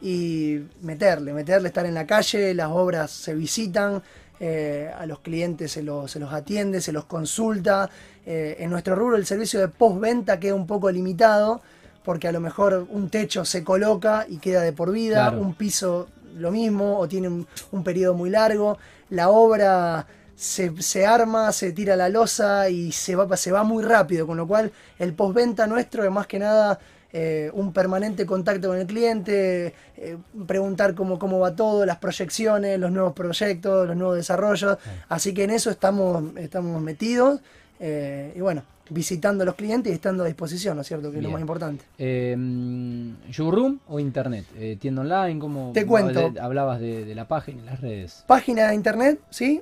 Y 0.00 0.60
meterle, 0.80 1.34
meterle, 1.34 1.68
estar 1.68 1.84
en 1.84 1.94
la 1.94 2.06
calle, 2.06 2.54
las 2.54 2.70
obras 2.70 3.10
se 3.10 3.34
visitan, 3.34 4.02
eh, 4.44 4.90
a 4.98 5.06
los 5.06 5.20
clientes 5.20 5.70
se, 5.70 5.84
se, 6.08 6.18
los 6.18 6.32
atiende, 6.32 6.80
se 6.80 6.90
los 6.90 7.04
consulta. 7.04 7.88
Eh, 8.26 8.56
en 8.58 8.70
nuestro 8.70 8.96
rubro 8.96 9.16
el 9.16 9.24
servicio 9.24 9.60
de 9.60 9.68
postventa 9.68 10.40
queda 10.40 10.56
un 10.56 10.66
poco 10.66 10.90
limitado 10.90 11.60
porque 12.04 12.26
a 12.26 12.32
lo 12.32 12.40
mejor 12.40 12.88
un 12.90 13.08
techo 13.08 13.44
se 13.44 13.62
coloca 13.62 14.26
y 14.28 14.38
queda 14.38 14.62
de 14.62 14.72
por 14.72 14.90
vida, 14.90 15.30
un 15.30 15.54
piso 15.54 16.08
lo 16.36 16.50
mismo 16.50 16.98
o 16.98 17.06
tiene 17.06 17.28
un, 17.28 17.84
periodo 17.84 18.14
muy 18.14 18.30
largo, 18.30 18.78
la 19.10 19.28
obra 19.28 20.08
se, 20.34 21.06
arma, 21.06 21.52
se 21.52 21.70
tira 21.70 21.94
la 21.94 22.08
losa 22.08 22.68
y 22.68 22.90
se 22.90 23.14
va, 23.14 23.36
se 23.36 23.52
va 23.52 23.62
muy 23.62 23.84
rápido, 23.84 24.26
con 24.26 24.38
lo 24.38 24.48
cual 24.48 24.72
el 24.98 25.14
postventa 25.14 25.68
nuestro 25.68 26.02
es 26.02 26.10
más 26.10 26.26
que 26.26 26.40
nada 26.40 26.80
eh, 27.14 27.50
un 27.52 27.74
permanente 27.74 28.24
contacto 28.24 28.68
con 28.68 28.78
el 28.78 28.86
cliente, 28.86 29.74
eh, 29.98 30.16
preguntar 30.46 30.94
cómo, 30.94 31.18
cómo 31.18 31.38
va 31.38 31.54
todo, 31.54 31.84
las 31.84 31.98
proyecciones, 31.98 32.78
los 32.78 32.90
nuevos 32.90 33.12
proyectos, 33.12 33.86
los 33.86 33.96
nuevos 33.96 34.16
desarrollos. 34.16 34.78
Así 35.10 35.34
que 35.34 35.44
en 35.44 35.50
eso 35.50 35.68
estamos, 35.70 36.34
estamos 36.36 36.80
metidos 36.80 37.40
eh, 37.80 38.32
y 38.34 38.40
bueno, 38.40 38.62
visitando 38.88 39.42
a 39.42 39.46
los 39.46 39.56
clientes 39.56 39.92
y 39.92 39.94
estando 39.94 40.24
a 40.24 40.26
disposición, 40.26 40.76
¿no 40.76 40.80
es 40.80 40.88
cierto? 40.88 41.10
Que 41.10 41.18
es 41.18 41.22
lo 41.22 41.30
más 41.30 41.42
importante. 41.42 41.84
¿Showroom 41.98 43.80
o 43.88 44.00
internet? 44.00 44.46
¿Tienda 44.80 45.02
online? 45.02 45.38
¿cómo, 45.38 45.72
Te 45.74 45.84
cuento. 45.84 46.32
hablabas 46.40 46.80
de, 46.80 47.14
la 47.14 47.28
página, 47.28 47.62
las 47.64 47.82
redes. 47.82 48.24
Página 48.26 48.68
de 48.68 48.74
internet, 48.74 49.20
sí. 49.28 49.60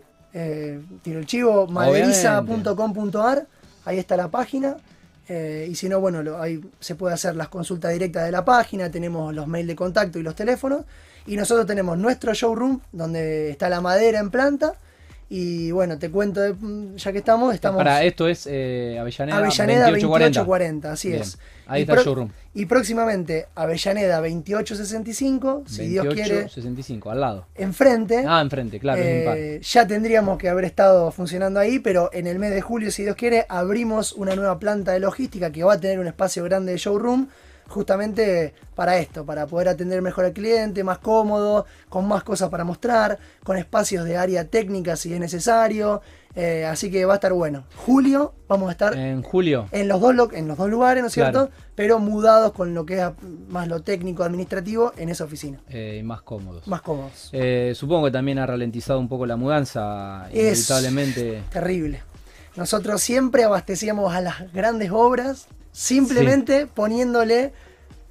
tiro 1.03 1.19
el 1.19 1.27
chivo, 1.27 1.67
maderiza.com.ar. 1.67 3.49
Ahí 3.85 3.99
está 3.99 4.17
la 4.17 4.29
página. 4.29 4.77
Eh, 5.33 5.69
y 5.71 5.77
si 5.77 5.89
no, 5.89 6.01
bueno, 6.01 6.39
ahí 6.41 6.61
se 6.81 6.97
puede 6.97 7.15
hacer 7.15 7.37
las 7.37 7.49
consultas 7.49 7.93
directas 7.93 8.25
de 8.25 8.33
la 8.33 8.45
página, 8.45 8.91
tenemos 8.91 9.33
los 9.33 9.47
mails 9.47 9.69
de 9.69 9.77
contacto 9.77 10.19
y 10.19 10.25
los 10.25 10.35
teléfonos. 10.35 10.85
Y 11.25 11.37
nosotros 11.37 11.69
tenemos 11.69 11.97
nuestro 11.97 12.35
showroom, 12.35 12.81
donde 12.91 13.51
está 13.51 13.69
la 13.69 13.81
madera 13.81 14.19
en 14.19 14.31
planta. 14.33 14.75
Y 15.33 15.71
bueno, 15.71 15.97
te 15.97 16.11
cuento, 16.11 16.41
ya 16.97 17.13
que 17.13 17.19
estamos, 17.19 17.55
estamos... 17.55 17.79
Para 17.79 18.03
esto 18.03 18.27
es 18.27 18.49
eh, 18.51 18.99
Avellaneda, 18.99 19.39
Avellaneda 19.39 19.87
2840, 19.91 20.91
así 20.91 21.13
es. 21.13 21.39
Ahí 21.69 21.83
está 21.83 21.95
el 21.95 22.01
showroom. 22.01 22.31
Y 22.53 22.67
próximamente 22.67 23.47
Avellaneda 23.55 24.17
2865, 24.17 25.63
si 25.69 25.87
Dios 25.87 26.13
quiere. 26.13 26.49
65, 26.49 27.13
al 27.13 27.21
lado. 27.21 27.47
Enfrente. 27.55 28.25
Ah, 28.27 28.41
enfrente, 28.41 28.81
claro. 28.81 29.01
Eh, 29.05 29.61
ya 29.63 29.87
tendríamos 29.87 30.37
que 30.37 30.49
haber 30.49 30.65
estado 30.65 31.13
funcionando 31.13 31.61
ahí, 31.61 31.79
pero 31.79 32.11
en 32.13 32.27
el 32.27 32.41
mes 32.41 32.51
de 32.51 32.61
julio, 32.61 32.91
si 32.91 33.05
Dios 33.05 33.15
quiere, 33.15 33.47
abrimos 33.49 34.13
una 34.15 34.35
nueva 34.35 34.59
planta 34.59 34.91
de 34.91 34.99
logística 34.99 35.53
que 35.53 35.63
va 35.63 35.75
a 35.75 35.81
tener 35.81 36.01
un 36.01 36.09
espacio 36.09 36.43
grande 36.43 36.73
de 36.73 36.79
showroom 36.79 37.29
justamente 37.71 38.53
para 38.75 38.99
esto, 38.99 39.25
para 39.25 39.47
poder 39.47 39.69
atender 39.69 40.03
mejor 40.03 40.25
al 40.27 40.33
cliente, 40.33 40.85
más 40.85 40.99
cómodo, 40.99 41.67
con 41.89 42.07
más 42.07 42.23
cosas 42.25 42.51
para 42.51 42.65
mostrar, 42.65 43.19
con 43.45 43.57
espacios 43.57 44.05
de 44.05 44.17
área 44.17 44.45
técnica 44.45 44.97
si 44.97 45.15
es 45.15 45.21
necesario. 45.21 46.03
Eh, 46.37 46.65
así 46.65 46.93
que 46.93 47.05
va 47.05 47.15
a 47.15 47.17
estar 47.17 47.33
bueno. 47.33 47.65
Julio, 47.75 48.35
vamos 48.49 48.69
a 48.69 48.73
estar 48.73 48.97
en 48.97 49.23
julio 49.23 49.67
en 49.73 49.89
los 49.89 50.01
dos, 50.01 50.15
en 50.33 50.47
los 50.47 50.57
dos 50.57 50.71
lugares, 50.71 51.03
¿no 51.03 51.09
es 51.09 51.13
cierto? 51.13 51.51
Pero 51.75 51.99
mudados 51.99 52.53
con 52.53 52.73
lo 52.73 52.87
que 52.87 53.01
es 53.01 53.09
más 53.49 53.67
lo 53.67 53.83
técnico 53.83 54.23
administrativo 54.23 54.93
en 54.97 55.09
esa 55.09 55.25
oficina. 55.25 55.59
Eh, 55.69 55.99
y 56.01 56.03
más 56.05 56.23
cómodos. 56.23 56.69
Más 56.69 56.83
cómodos. 56.83 57.31
Eh, 57.33 57.73
supongo 57.75 58.07
que 58.07 58.13
también 58.13 58.39
ha 58.39 58.47
ralentizado 58.47 59.01
un 59.01 59.09
poco 59.09 59.27
la 59.27 59.37
mudanza, 59.37 60.29
inevitablemente. 60.33 61.43
terrible. 61.51 62.03
Nosotros 62.57 63.01
siempre 63.03 63.45
abastecíamos 63.45 64.13
a 64.15 64.21
las 64.21 64.53
grandes 64.53 64.91
obras 64.93 65.49
simplemente 65.73 66.67
poniéndole 66.67 67.53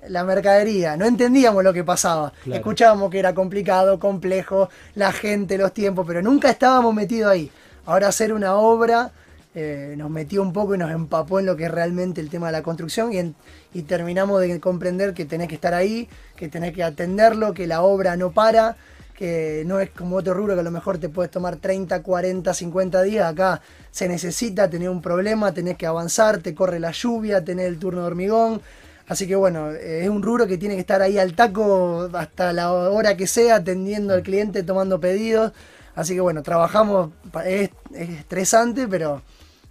la 0.08 0.24
mercadería. 0.24 0.95
No 0.98 1.06
entendíamos 1.06 1.63
lo 1.63 1.74
que 1.74 1.84
pasaba. 1.84 2.32
Escuchábamos 2.52 3.10
que 3.10 3.19
era 3.19 3.34
complicado, 3.34 4.00
complejo, 4.00 4.69
la 4.95 5.12
gente, 5.12 5.58
los 5.58 5.74
tiempos, 5.74 6.06
pero 6.08 6.22
nunca 6.22 6.50
estábamos 6.50 6.93
metidos 6.93 7.32
ahí. 7.32 7.52
Ahora 7.86 8.08
hacer 8.08 8.34
una 8.34 8.56
obra 8.56 9.12
eh, 9.56 9.95
nos 9.98 10.10
metió 10.12 10.41
un 10.41 10.54
poco 10.54 10.76
y 10.76 10.78
nos 10.78 10.91
empapó 10.91 11.39
en 11.39 11.48
lo 11.48 11.58
que 11.58 11.65
es 11.65 11.72
realmente 11.72 12.22
el 12.22 12.30
tema 12.30 12.48
de 12.48 12.54
la 12.54 12.62
construcción 12.62 13.12
y, 13.13 13.34
y 13.78 13.82
terminamos 13.82 14.39
de 14.41 14.60
comprender 14.60 15.13
que 15.13 15.26
tenés 15.26 15.48
que 15.48 15.56
estar 15.56 15.74
ahí, 15.74 16.08
que 16.36 16.50
tenés 16.50 16.74
que 16.74 16.84
atenderlo, 16.84 17.54
que 17.54 17.65
la 17.65 17.82
obra 17.82 18.15
no 18.15 18.32
para 18.32 18.78
que 19.19 19.63
no 19.65 19.82
es 19.82 19.89
como 19.89 20.15
otro 20.15 20.34
rubro 20.34 20.53
que 20.53 20.62
a 20.62 20.63
lo 20.63 20.71
mejor 20.71 20.97
te 20.97 21.10
puedes 21.10 21.29
tomar 21.29 21.58
30, 21.58 22.01
40, 22.01 22.53
50 22.53 23.01
días. 23.03 23.29
Acá 23.29 23.62
se 23.91 24.08
necesita 24.08 24.69
tener 24.69 24.89
un 24.89 25.01
problema, 25.01 25.53
tenés 25.53 25.75
que 25.75 25.86
avanzar, 25.86 26.38
te 26.38 26.55
corre 26.55 26.79
la 26.79 26.91
lluvia, 26.91 27.43
tenés 27.43 27.67
el 27.67 27.79
turno 27.79 27.99
de 27.99 28.08
hormigón. 28.08 28.62
Así 29.10 29.27
que 29.27 29.36
bueno, 29.36 29.71
es 29.71 30.08
un 30.08 30.23
rubro 30.23 30.47
que 30.47 30.58
tiene 30.58 30.75
que 30.75 30.79
estar 30.79 31.01
ahí 31.01 31.17
al 31.17 31.34
taco 31.34 32.10
hasta 32.13 32.53
la 32.53 32.71
hora 32.71 33.17
que 33.17 33.27
sea, 33.27 33.55
atendiendo 33.55 34.13
al 34.13 34.23
cliente, 34.23 34.63
tomando 34.63 35.01
pedidos. 35.01 35.51
Así 35.95 36.13
que 36.13 36.21
bueno, 36.21 36.41
trabajamos, 36.41 37.10
es 37.45 37.71
estresante, 37.93 38.88
pero 38.88 39.21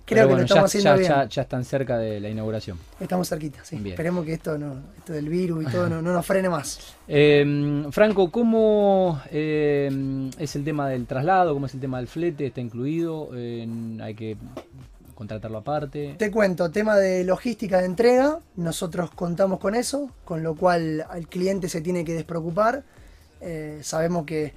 Creo 0.08 0.28
que 0.28 0.34
lo 0.34 0.42
estamos 0.42 0.64
haciendo 0.64 0.98
bien. 0.98 1.12
Ya, 1.28 1.42
están 1.42 1.64
cerca 1.64 1.98
de 1.98 2.20
la 2.20 2.28
inauguración. 2.28 2.78
Estamos 2.98 3.28
cerquita, 3.28 3.64
sí. 3.64 3.80
Esperemos 3.84 4.24
que 4.24 4.34
esto 4.34 4.56
no, 4.56 4.76
esto 4.96 5.12
del 5.12 5.28
virus 5.28 5.64
y 5.64 5.66
todo 5.70 5.88
no, 5.88 6.00
nos 6.00 6.26
frene 6.26 6.48
más. 6.48 6.94
Em, 7.10 7.90
Franco, 7.90 8.30
¿cómo 8.30 9.20
em, 9.30 10.28
es 10.38 10.54
el 10.56 10.64
tema 10.64 10.88
del 10.88 11.06
traslado? 11.06 11.54
¿Cómo 11.54 11.64
es 11.64 11.74
el 11.74 11.80
tema 11.80 11.98
del 11.98 12.06
flete? 12.06 12.46
¿Está 12.46 12.60
incluido? 12.60 13.30
¿Hay 13.32 14.14
que 14.14 14.36
contratarlo 15.14 15.58
aparte? 15.58 16.14
Te 16.16 16.30
cuento, 16.30 16.70
tema 16.70 16.96
de 16.96 17.24
logística 17.24 17.78
de 17.78 17.86
entrega, 17.86 18.38
nosotros 18.56 19.10
contamos 19.10 19.58
con 19.58 19.74
eso, 19.74 20.12
con 20.24 20.42
lo 20.42 20.54
cual 20.54 21.04
al 21.10 21.26
cliente 21.28 21.68
se 21.68 21.80
tiene 21.80 22.04
que 22.04 22.12
despreocupar. 22.12 22.84
Eh, 23.40 23.80
sabemos 23.82 24.26
que 24.26 24.52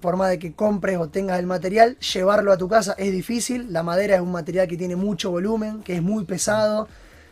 por 0.00 0.16
más 0.16 0.30
de 0.30 0.38
que 0.38 0.52
compres 0.52 0.98
o 0.98 1.08
tengas 1.08 1.38
el 1.38 1.46
material, 1.46 1.96
llevarlo 1.98 2.52
a 2.52 2.58
tu 2.58 2.68
casa 2.68 2.94
es 2.98 3.12
difícil. 3.12 3.72
La 3.72 3.82
madera 3.82 4.16
es 4.16 4.20
un 4.20 4.32
material 4.32 4.68
que 4.68 4.76
tiene 4.76 4.96
mucho 4.96 5.30
volumen, 5.30 5.82
que 5.82 5.96
es 5.96 6.02
muy 6.02 6.24
pesado. 6.24 6.88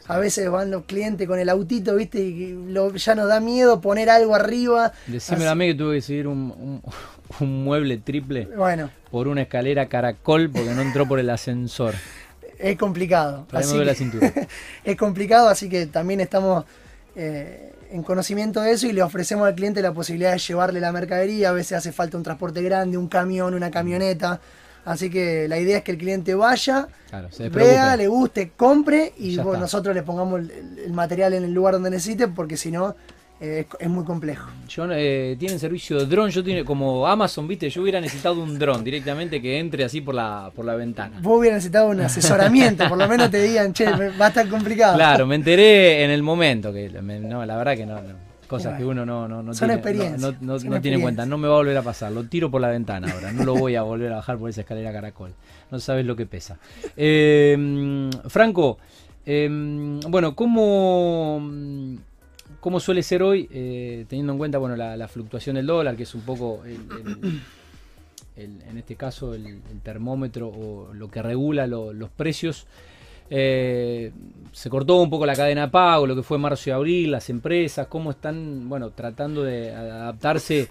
A 0.09 0.19
veces 0.19 0.49
van 0.49 0.71
los 0.71 0.85
clientes 0.85 1.27
con 1.27 1.39
el 1.39 1.49
autito, 1.49 1.97
¿viste? 1.97 2.21
Y 2.21 2.57
ya 2.97 3.15
nos 3.15 3.29
da 3.29 3.41
miedo 3.41 3.81
poner 3.81 4.09
algo 4.09 4.35
arriba. 4.35 4.93
Decime 5.07 5.49
a 5.49 5.55
mí 5.55 5.67
que 5.67 5.75
tuve 5.75 5.97
que 5.97 6.03
seguir 6.03 6.27
un, 6.29 6.83
mueble 7.41 7.99
triple 7.99 8.47
bueno. 8.57 8.91
por 9.11 9.27
una 9.27 9.43
escalera 9.43 9.89
caracol 9.89 10.49
porque 10.51 10.71
no 10.71 10.83
entró 10.83 11.07
por 11.07 11.19
el 11.19 11.29
ascensor. 11.29 11.95
Es 12.59 12.79
complicado. 12.79 13.47
es 14.85 14.97
complicado, 14.97 15.49
así 15.49 15.69
que 15.69 15.87
también 15.87 16.21
estamos 16.21 16.65
eh, 17.17 17.73
en 17.91 18.03
conocimiento 18.03 18.61
de 18.61 18.73
eso 18.73 18.87
y 18.87 18.93
le 18.93 19.03
ofrecemos 19.03 19.47
al 19.47 19.55
cliente 19.55 19.81
la 19.81 19.93
posibilidad 19.93 20.33
de 20.33 20.39
llevarle 20.39 20.81
la 20.81 20.93
mercadería. 20.93 21.51
A 21.51 21.53
veces 21.53 21.79
hace 21.79 21.93
falta 21.93 22.17
un 22.17 22.23
transporte 22.23 22.63
grande, 22.63 22.99
un 22.99 23.09
camión, 23.09 23.55
una 23.55 23.71
camioneta. 23.71 24.41
Así 24.85 25.11
que 25.11 25.49
la 25.49 25.59
idea 25.59 25.79
es 25.79 25.83
que 25.83 25.93
el 25.93 25.99
cliente 25.99 26.35
vaya, 26.35 26.87
vea, 27.51 27.97
le 27.97 28.07
guste, 28.07 28.53
compre 28.57 29.15
y 29.19 29.37
nosotros 29.37 29.95
le 29.95 30.05
pongamos 30.05 30.41
el, 30.41 30.93
material 30.93 31.35
en 31.35 31.45
el 31.45 31.53
lugar 31.53 31.75
donde 31.75 31.91
necesite 31.91 32.29
porque 32.29 32.57
si 32.57 32.71
no 32.71 32.95
eh, 33.39 33.67
es 33.79 33.89
muy 33.89 34.05
complejo. 34.05 34.51
Yo, 34.67 34.87
eh, 34.91 35.37
tienen 35.39 35.59
servicio 35.59 35.99
de 35.99 36.07
dron, 36.07 36.31
yo 36.31 36.43
tiene 36.43 36.65
como 36.65 37.07
Amazon, 37.07 37.47
viste, 37.47 37.69
yo 37.69 37.83
hubiera 37.83 38.01
necesitado 38.01 38.43
un 38.43 38.59
dron 38.59 38.83
directamente 38.83 39.43
que 39.43 39.59
entre 39.59 39.85
así 39.85 40.01
por 40.01 40.15
la, 40.15 40.51
por 40.55 40.65
la 40.65 40.75
ventana. 40.75 41.19
Vos 41.21 41.39
hubieras 41.39 41.57
necesitado 41.57 41.89
un 41.89 42.01
asesoramiento, 42.01 42.89
por 42.89 42.97
lo 42.97 43.07
menos 43.07 43.31
te 43.31 43.43
digan, 43.43 43.75
che, 43.75 43.85
va 43.91 44.27
a 44.27 44.29
estar 44.29 44.49
complicado. 44.49 44.97
Claro, 44.97 45.27
me 45.27 45.35
enteré 45.35 46.05
en 46.05 46.11
el 46.11 46.23
momento, 46.23 46.73
que 46.73 46.89
no, 46.89 47.45
la 47.45 47.57
verdad 47.59 47.77
que 47.77 47.85
no, 47.85 48.01
cosas 48.47 48.79
que 48.79 48.85
uno 48.87 49.05
no, 49.05 49.29
no, 49.29 49.43
no 49.43 49.53
tiene, 49.53 50.17
no, 50.41 50.81
tiene 50.81 50.97
en 50.97 51.03
cuenta, 51.03 51.27
no 51.27 51.37
me 51.37 51.47
va 51.47 51.55
a 51.55 51.59
volver 51.59 51.77
a 51.77 51.83
pasar, 51.83 52.13
lo 52.13 52.25
tiro 52.25 52.51
por 52.51 52.63
la 52.63 52.69
ventana 52.69 53.13
ahora, 53.13 53.33
no 53.33 53.45
lo 53.45 53.55
voy 53.55 53.77
a 53.77 53.83
volver 53.83 54.13
a 54.13 54.17
bajar 54.17 54.39
por 54.39 54.49
esa 54.49 54.63
escalera 54.63 54.93
caracol, 54.93 55.35
no 55.71 55.79
sabes 55.79 56.07
lo 56.07 56.17
que 56.17 56.25
pesa. 56.25 56.59
Eh, 56.97 58.09
Franco, 58.29 58.79
eh, 59.27 59.49
bueno, 60.09 60.35
¿cómo 60.35 61.43
¿Cómo 62.67 62.81
suele 62.81 63.05
ser 63.05 63.23
hoy, 63.23 63.49
eh, 63.53 64.07
teniendo 64.09 64.33
en 64.33 64.39
cuenta 64.39 64.59
bueno, 64.59 64.75
la, 64.75 65.07
fluctuación 65.07 65.55
del 65.55 65.69
dólar, 65.69 65.95
que 65.95 66.03
es 66.03 66.13
un 66.17 66.23
poco, 66.23 66.65
en 66.65 68.77
este 68.77 68.97
caso, 68.97 69.35
el, 69.35 69.61
termómetro 69.85 70.49
o 70.49 70.93
lo 70.93 71.09
que 71.09 71.23
regula 71.23 71.69
los 71.69 72.11
precios? 72.11 72.67
Eh, 73.31 74.11
se 74.51 74.69
cortó 74.69 74.97
un 74.97 75.09
poco 75.09 75.27
la 75.27 75.37
cadena 75.37 75.67
de 75.67 75.69
pago, 75.69 76.09
lo 76.09 76.17
que 76.17 76.25
fue 76.25 76.39
marzo 76.39 76.71
y 76.71 76.73
abril, 76.73 77.13
las 77.13 77.31
empresas, 77.31 77.87
cómo 77.87 78.11
están 78.11 78.69
bueno, 78.69 78.91
tratando 78.91 79.45
de 79.45 79.73
adaptarse 79.73 80.67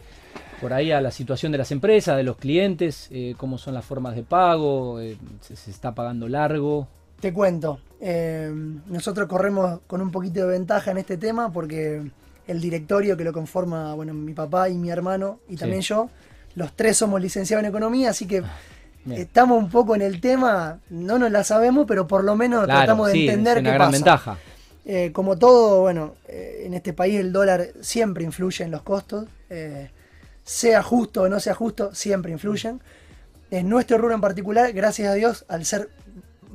por 0.59 0.73
ahí 0.73 0.91
a 0.91 0.99
la 0.99 1.11
situación 1.11 1.53
de 1.53 1.59
las 1.59 1.71
empresas, 1.71 2.17
de 2.17 2.23
los 2.23 2.35
clientes, 2.35 3.07
eh, 3.09 3.35
cómo 3.37 3.57
son 3.57 3.73
las 3.73 3.85
formas 3.85 4.17
de 4.17 4.23
pago, 4.23 4.99
se, 5.39 5.71
está 5.71 5.95
pagando 5.95 6.27
largo. 6.27 6.89
Te 7.19 7.33
cuento, 7.33 7.79
eh, 7.99 8.51
nosotros 8.87 9.27
corremos 9.27 9.79
con 9.87 10.01
un 10.01 10.11
poquito 10.11 10.41
de 10.41 10.47
ventaja 10.47 10.91
en 10.91 10.97
este 10.97 11.17
tema 11.17 11.51
porque 11.51 12.03
el 12.47 12.61
directorio 12.61 13.15
que 13.17 13.23
lo 13.23 13.33
conforma, 13.33 13.93
bueno, 13.95 14.13
mi 14.13 14.33
papá 14.33 14.69
y 14.69 14.77
mi 14.77 14.89
hermano 14.89 15.39
y 15.49 15.55
también 15.55 15.81
yo, 15.81 16.09
los 16.55 16.73
tres 16.73 16.97
somos 16.97 17.21
licenciados 17.21 17.63
en 17.63 17.69
economía, 17.69 18.11
así 18.11 18.27
que 18.27 18.43
estamos 19.09 19.57
un 19.57 19.69
poco 19.69 19.95
en 19.95 20.01
el 20.01 20.19
tema, 20.19 20.79
no 20.89 21.17
nos 21.17 21.31
la 21.31 21.43
sabemos, 21.43 21.85
pero 21.87 22.05
por 22.05 22.23
lo 22.23 22.35
menos 22.35 22.65
tratamos 22.65 23.11
de 23.11 23.25
entender 23.25 23.57
es 23.57 23.61
una 23.61 23.73
gran 23.73 23.91
ventaja. 23.91 24.37
Eh, 24.87 25.11
como 25.11 25.35
todo, 25.35 25.81
bueno, 25.81 26.13
eh, 26.27 26.63
en 26.65 26.75
este 26.75 26.93
país 26.93 27.19
el 27.19 27.31
dólar 27.33 27.69
siempre 27.81 28.23
influye 28.23 28.63
en 28.63 28.71
los 28.71 28.83
costos, 28.83 29.25
sea 30.43 30.83
justo 30.83 31.23
o 31.23 31.29
no 31.29 31.39
sea 31.39 31.55
justo, 31.55 31.95
siempre 31.95 32.31
influyen. 32.31 32.81
En 33.49 33.69
nuestro 33.69 33.97
rubro 33.97 34.13
en 34.13 34.21
particular, 34.21 34.73
gracias 34.73 35.09
a 35.09 35.13
Dios, 35.13 35.45
al 35.47 35.65
ser 35.65 35.89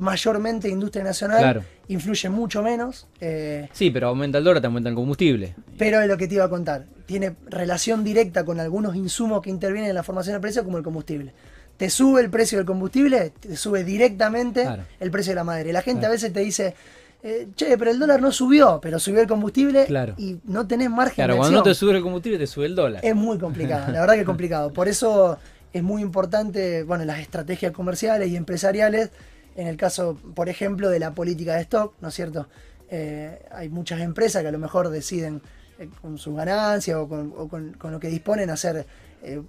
mayormente 0.01 0.69
industria 0.69 1.05
nacional, 1.05 1.63
influye 1.89 2.29
mucho 2.29 2.63
menos. 2.63 3.07
Eh, 3.21 3.69
sí, 3.73 3.91
pero 3.91 4.09
aumenta 4.09 4.39
el 4.39 4.45
dólar, 4.45 4.61
te 4.61 4.67
aumenta 4.67 4.89
el 4.89 4.95
combustible. 4.95 5.55
Pero 5.79 6.01
es 6.01 6.09
lo 6.09 6.17
que 6.17 6.27
te 6.27 6.35
iba 6.35 6.45
a 6.45 6.49
contar. 6.49 6.87
Tiene 7.07 7.37
relación 7.47 8.03
directa 8.03 8.45
con 8.45 8.59
algunos 8.59 8.97
insumos 8.97 9.43
que 9.43 9.51
intervienen 9.51 9.91
en 9.91 9.95
la 9.95 10.03
formación 10.03 10.35
del 10.35 10.41
precio, 10.41 10.65
como 10.65 10.79
el 10.79 10.85
combustible. 10.85 11.33
Te 11.77 11.91
sube 11.91 12.21
el 12.21 12.31
precio 12.31 12.59
del 12.59 12.67
combustible, 12.67 13.33
te 13.39 13.57
sube 13.57 13.85
directamente 13.85 14.67
el 14.99 15.11
precio 15.11 15.31
de 15.33 15.37
la 15.37 15.45
madera. 15.45 15.69
Y 15.69 15.73
la 15.73 15.83
gente 15.83 16.07
a 16.07 16.11
veces 16.11 16.33
te 16.33 16.41
dice, 16.41 16.75
eh, 17.23 17.49
che, 17.55 17.77
pero 17.79 17.91
el 17.91 17.99
dólar 17.99 18.21
no 18.21 18.33
subió, 18.33 18.81
pero 18.83 18.99
subió 18.99 19.21
el 19.21 19.27
combustible 19.27 19.87
y 20.17 20.39
no 20.45 20.67
tenés 20.67 20.91
margen 20.91 21.15
claro, 21.15 21.37
cuando 21.37 21.59
no 21.59 21.63
te 21.63 21.75
sube 21.75 21.97
el 21.97 22.03
combustible, 22.03 22.39
te 22.39 22.47
sube 22.47 22.67
el 22.67 22.75
dólar. 22.75 23.05
Es 23.05 23.15
muy 23.15 23.39
complicado, 23.39 23.93
la 23.93 24.01
verdad 24.01 24.15
que 24.15 24.21
es 24.21 24.27
complicado. 24.27 24.73
Por 24.73 24.89
eso 24.89 25.39
es 25.73 25.83
muy 25.83 26.03
importante, 26.03 26.83
bueno, 26.83 27.05
las 27.05 27.21
estrategias 27.21 27.73
comerciales 27.73 28.29
y 28.31 28.37
empresariales 28.37 29.11
en 29.57 29.67
el 29.67 29.77
caso, 29.77 30.17
por 30.35 30.49
ejemplo, 30.49 30.89
de 30.89 30.99
la 30.99 31.13
política 31.13 31.55
de 31.55 31.63
stock, 31.63 31.95
¿no 32.01 32.09
es 32.09 32.15
cierto? 32.15 32.49
Eh, 32.89 33.47
hay 33.53 33.69
muchas 33.69 34.01
empresas 34.01 34.43
que 34.43 34.49
a 34.49 34.53
lo 34.53 34.59
mejor 34.59 34.89
deciden 34.89 35.41
eh, 35.79 35.89
con 36.03 36.19
sus 36.19 36.37
ganancias 36.37 36.97
o, 36.97 37.09
con, 37.09 37.77
lo 37.83 38.01
que 38.01 38.09
disponen 38.09 38.51
hacer 38.51 38.85
eh, 39.23 39.41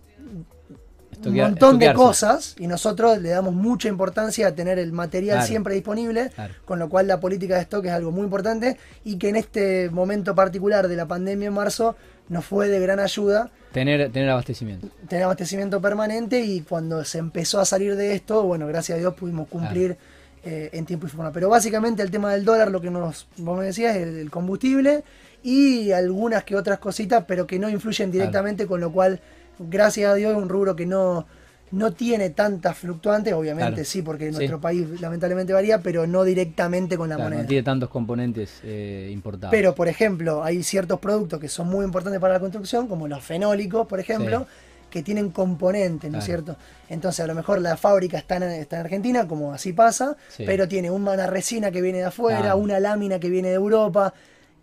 un 1.26 1.36
montón 1.36 1.80
de 1.80 1.94
cosas 1.94 2.56
y 2.58 2.68
nosotros 2.68 3.20
le 3.20 3.30
damos 3.30 3.54
mucha 3.54 3.90
importancia 3.90 4.48
a 4.48 4.56
tener 4.56 4.80
el 4.80 4.92
material 4.92 5.44
siempre 5.44 5.74
disponible, 5.76 6.32
con 6.66 6.80
lo 6.80 6.90
cual 6.90 7.08
la 7.08 7.20
política 7.20 7.56
de 7.56 7.62
stock 7.62 7.86
es 7.86 7.92
algo 7.92 8.12
muy 8.12 8.24
importante 8.24 8.78
y 9.04 9.18
que 9.18 9.30
en 9.30 9.36
este 9.36 9.90
momento 9.90 10.34
particular 10.36 10.88
de 10.88 10.96
la 10.96 11.08
pandemia 11.08 11.48
en 11.48 11.54
marzo 11.54 11.96
nos 12.32 12.46
fue 12.46 12.70
de 12.70 12.80
gran 12.80 13.02
ayuda. 13.02 13.52
Tener, 13.74 14.10
tener 14.10 14.30
abastecimiento. 14.30 14.88
Tener 15.10 15.26
abastecimiento 15.26 15.82
permanente 15.82 16.40
y 16.40 16.62
cuando 16.62 17.04
se 17.04 17.18
empezó 17.18 17.60
a 17.60 17.66
salir 17.66 17.98
de 17.98 18.14
esto, 18.16 18.44
bueno, 18.44 18.68
gracias 18.68 18.96
a 18.96 19.00
Dios 19.00 19.14
pudimos 19.16 19.50
cumplir 19.50 19.98
eh, 20.46 20.70
en 20.72 20.86
tiempo 20.86 21.08
y 21.08 21.10
forma. 21.10 21.34
Pero 21.34 21.50
básicamente 21.50 22.02
el 22.02 22.10
tema 22.10 22.32
del 22.32 22.46
dólar, 22.46 22.72
lo 22.72 22.80
que 22.80 22.90
nos, 22.90 23.28
vos 23.36 23.60
me 23.60 23.66
decías, 23.66 23.98
es 23.98 24.08
el, 24.08 24.32
combustible 24.32 25.04
y 25.44 25.92
algunas 25.92 26.46
que 26.46 26.56
otras 26.56 26.80
cositas, 26.80 27.26
pero 27.28 27.46
que 27.46 27.60
no 27.60 27.70
influyen 27.70 28.12
directamente, 28.12 28.66
con 28.66 28.80
lo 28.80 28.94
cual 28.94 29.20
gracias 29.60 30.12
a 30.12 30.16
Dios, 30.16 30.32
es 30.32 30.38
un 30.38 30.48
rubro 30.48 30.74
que 30.74 30.86
no, 30.86 31.28
no 31.72 31.94
tiene 31.94 32.30
tantas 32.32 32.78
fluctuantes, 32.78 33.34
obviamente 33.34 33.86
sí, 33.86 34.02
porque 34.02 34.32
nuestro 34.32 34.60
país 34.60 35.00
lamentablemente 35.00 35.54
varía, 35.54 35.82
pero 35.82 36.06
no 36.06 36.24
directamente 36.24 36.98
con 36.98 37.10
la 37.10 37.18
moneda. 37.18 37.42
No 37.42 37.48
tiene 37.48 37.64
tantos 37.64 37.90
componentes 37.90 38.60
eh, 38.64 39.10
importados. 39.12 39.52
Pero, 39.52 39.74
por 39.74 39.88
ejemplo, 39.88 40.44
hay 40.44 40.64
ciertos 40.64 41.00
productos 41.00 41.40
que 41.40 41.48
son 41.48 41.68
muy 41.68 41.86
importantes 41.86 42.20
para 42.20 42.34
la 42.36 42.40
construcción, 42.40 42.88
como 42.88 43.08
los 43.08 43.24
fenólicos, 43.24 43.88
por 43.88 44.00
ejemplo, 44.00 44.48
que 44.90 45.02
tienen 45.02 45.30
componentes, 45.30 46.12
¿no 46.12 46.20
es 46.20 46.26
cierto? 46.26 46.58
Entonces, 46.90 47.22
a 47.22 47.28
lo 47.28 47.36
mejor 47.36 47.62
la 47.62 47.78
fábrica 47.78 48.18
está 48.18 48.36
en, 48.36 48.44
está 48.44 48.78
en 48.78 48.82
Argentina, 48.82 49.28
como 49.28 49.54
así 49.54 49.72
pasa, 49.72 50.18
pero 50.38 50.68
tiene 50.68 50.92
una 50.92 51.26
resina 51.28 51.72
que 51.72 51.82
viene 51.82 52.00
de 52.00 52.06
afuera, 52.06 52.56
una 52.56 52.80
lámina 52.80 53.20
que 53.20 53.30
viene 53.30 53.50
de 53.50 53.56
Europa, 53.56 54.14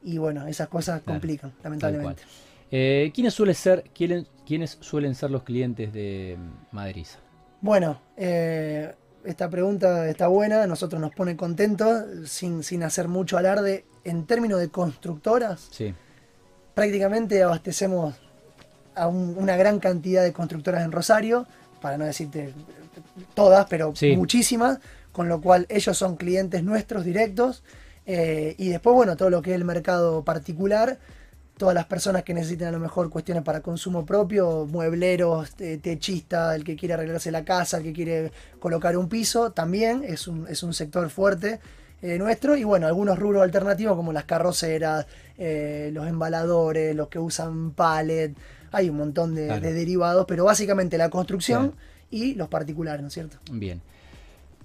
y 0.03 0.19
bueno, 0.19 0.47
esas 0.47 0.69
cosas 0.69 1.01
complican, 1.03 1.53
lamentablemente. 1.65 2.23
Eh, 2.71 3.11
¿quiénes, 3.15 3.35
suelen 3.35 3.55
ser, 3.55 3.85
¿Quiénes 3.95 4.79
suelen 4.81 5.15
ser 5.15 5.31
los 5.31 5.43
clientes 5.43 5.93
de 5.93 6.37
Madriza? 6.73 7.19
Bueno, 7.61 8.01
eh, 8.17 8.95
esta 9.25 9.51
pregunta 9.51 10.09
está 10.09 10.29
buena, 10.29 10.67
nosotros 10.67 11.01
nos 11.01 11.15
pone 11.15 11.37
contentos, 11.37 12.05
sin, 12.27 12.63
sin 12.63 12.83
hacer 12.83 13.09
mucho 13.09 13.39
alarde. 13.39 13.85
En 14.05 14.27
términos 14.27 14.61
de 14.61 14.69
constructoras, 14.69 15.69
sí. 15.71 15.95
prácticamente 16.75 17.43
abastecemos 17.43 18.15
a 18.95 19.09
una 19.09 19.57
gran 19.57 19.81
cantidad 19.81 20.23
de 20.23 20.33
constructoras 20.33 20.85
en 20.85 20.93
Rosario, 20.93 21.47
para 21.81 21.99
no 21.99 22.05
decirte 22.05 22.53
todas, 23.35 23.67
pero 23.69 23.93
muchísimas, 24.17 24.79
con 25.13 25.29
lo 25.29 25.41
cual 25.41 25.67
ellos 25.69 25.97
son 25.97 26.17
clientes 26.17 26.63
nuestros 26.63 27.05
directos. 27.05 27.63
Eh, 28.07 28.55
y 28.59 28.71
después, 28.71 28.95
bueno, 28.95 29.17
todo 29.17 29.31
lo 29.31 29.43
que 29.43 29.51
es 29.51 29.57
el 29.57 29.65
mercado 29.65 30.25
particular, 30.25 30.99
todas 31.59 31.75
las 31.75 31.87
personas 31.87 32.23
que 32.23 32.33
necesiten 32.33 32.69
a 32.69 32.73
lo 32.73 32.79
mejor 32.79 33.11
cuestiones 33.11 33.45
para 33.45 33.61
consumo 33.61 34.07
propio, 34.07 34.67
muebleros, 34.67 35.55
techista, 35.55 36.55
el 36.55 36.65
que 36.65 36.77
quiere 36.77 36.95
arreglarse 36.95 37.31
la 37.31 37.45
casa, 37.45 37.79
el 37.79 37.83
que 37.83 37.93
quiere 37.93 38.33
colocar 38.59 38.97
un 38.97 39.09
piso, 39.09 39.51
también 39.53 40.03
es 40.05 40.29
un, 40.29 40.47
es 40.49 40.63
un 40.63 40.73
sector 40.73 41.11
fuerte 41.11 41.61
eh, 42.01 42.17
nuestro. 42.19 42.57
Y 42.57 42.65
bueno, 42.65 42.87
algunos 42.87 43.19
rubros 43.19 43.43
alternativos 43.43 43.97
como 43.97 44.13
las 44.13 44.25
carroceras, 44.25 45.07
eh, 45.37 45.91
los 45.93 46.07
embaladores, 46.07 46.95
los 46.95 47.09
que 47.09 47.19
usan 47.19 47.73
pallet, 47.73 48.35
hay 48.73 48.89
un 48.89 48.97
montón 48.97 49.35
de, 49.35 49.61
derivados, 49.61 50.27
pero 50.27 50.45
básicamente 50.45 50.99
la 50.99 51.11
construcción 51.11 51.75
y 52.11 52.35
los 52.35 52.49
particulares, 52.49 53.03
¿no 53.03 53.09
es 53.09 53.15
cierto? 53.15 53.37
Bien. 53.51 53.81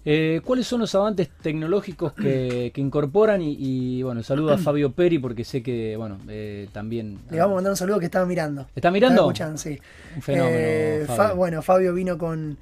Eh, 0.05 0.41
¿Cuáles 0.43 0.67
son 0.67 0.81
los 0.81 0.93
avances 0.95 1.29
tecnológicos 1.41 2.13
que, 2.13 2.71
incorporan? 2.75 3.41
Y, 3.41 4.03
bueno, 4.03 4.23
saludo 4.23 4.53
a 4.53 4.57
Fabio 4.59 4.91
Peri 4.91 5.19
porque 5.19 5.43
sé 5.43 5.63
que, 5.63 5.95
bueno, 5.97 6.17
eh, 6.27 6.67
también... 6.71 7.19
Le 7.29 7.39
vamos 7.39 7.53
a 7.53 7.55
mandar 7.55 7.71
un 7.71 7.77
saludo 7.77 7.99
que 7.99 8.05
estaba 8.05 8.25
mirando. 8.25 8.67
¿Está 8.75 8.91
mirando? 8.91 9.31
sí. 9.55 9.79
Un 10.15 10.21
fenómeno. 10.21 10.57
Eh, 10.57 11.07
bueno, 11.35 11.61
Fabio 11.61 11.93
vino 11.93 12.17
con, 12.17 12.57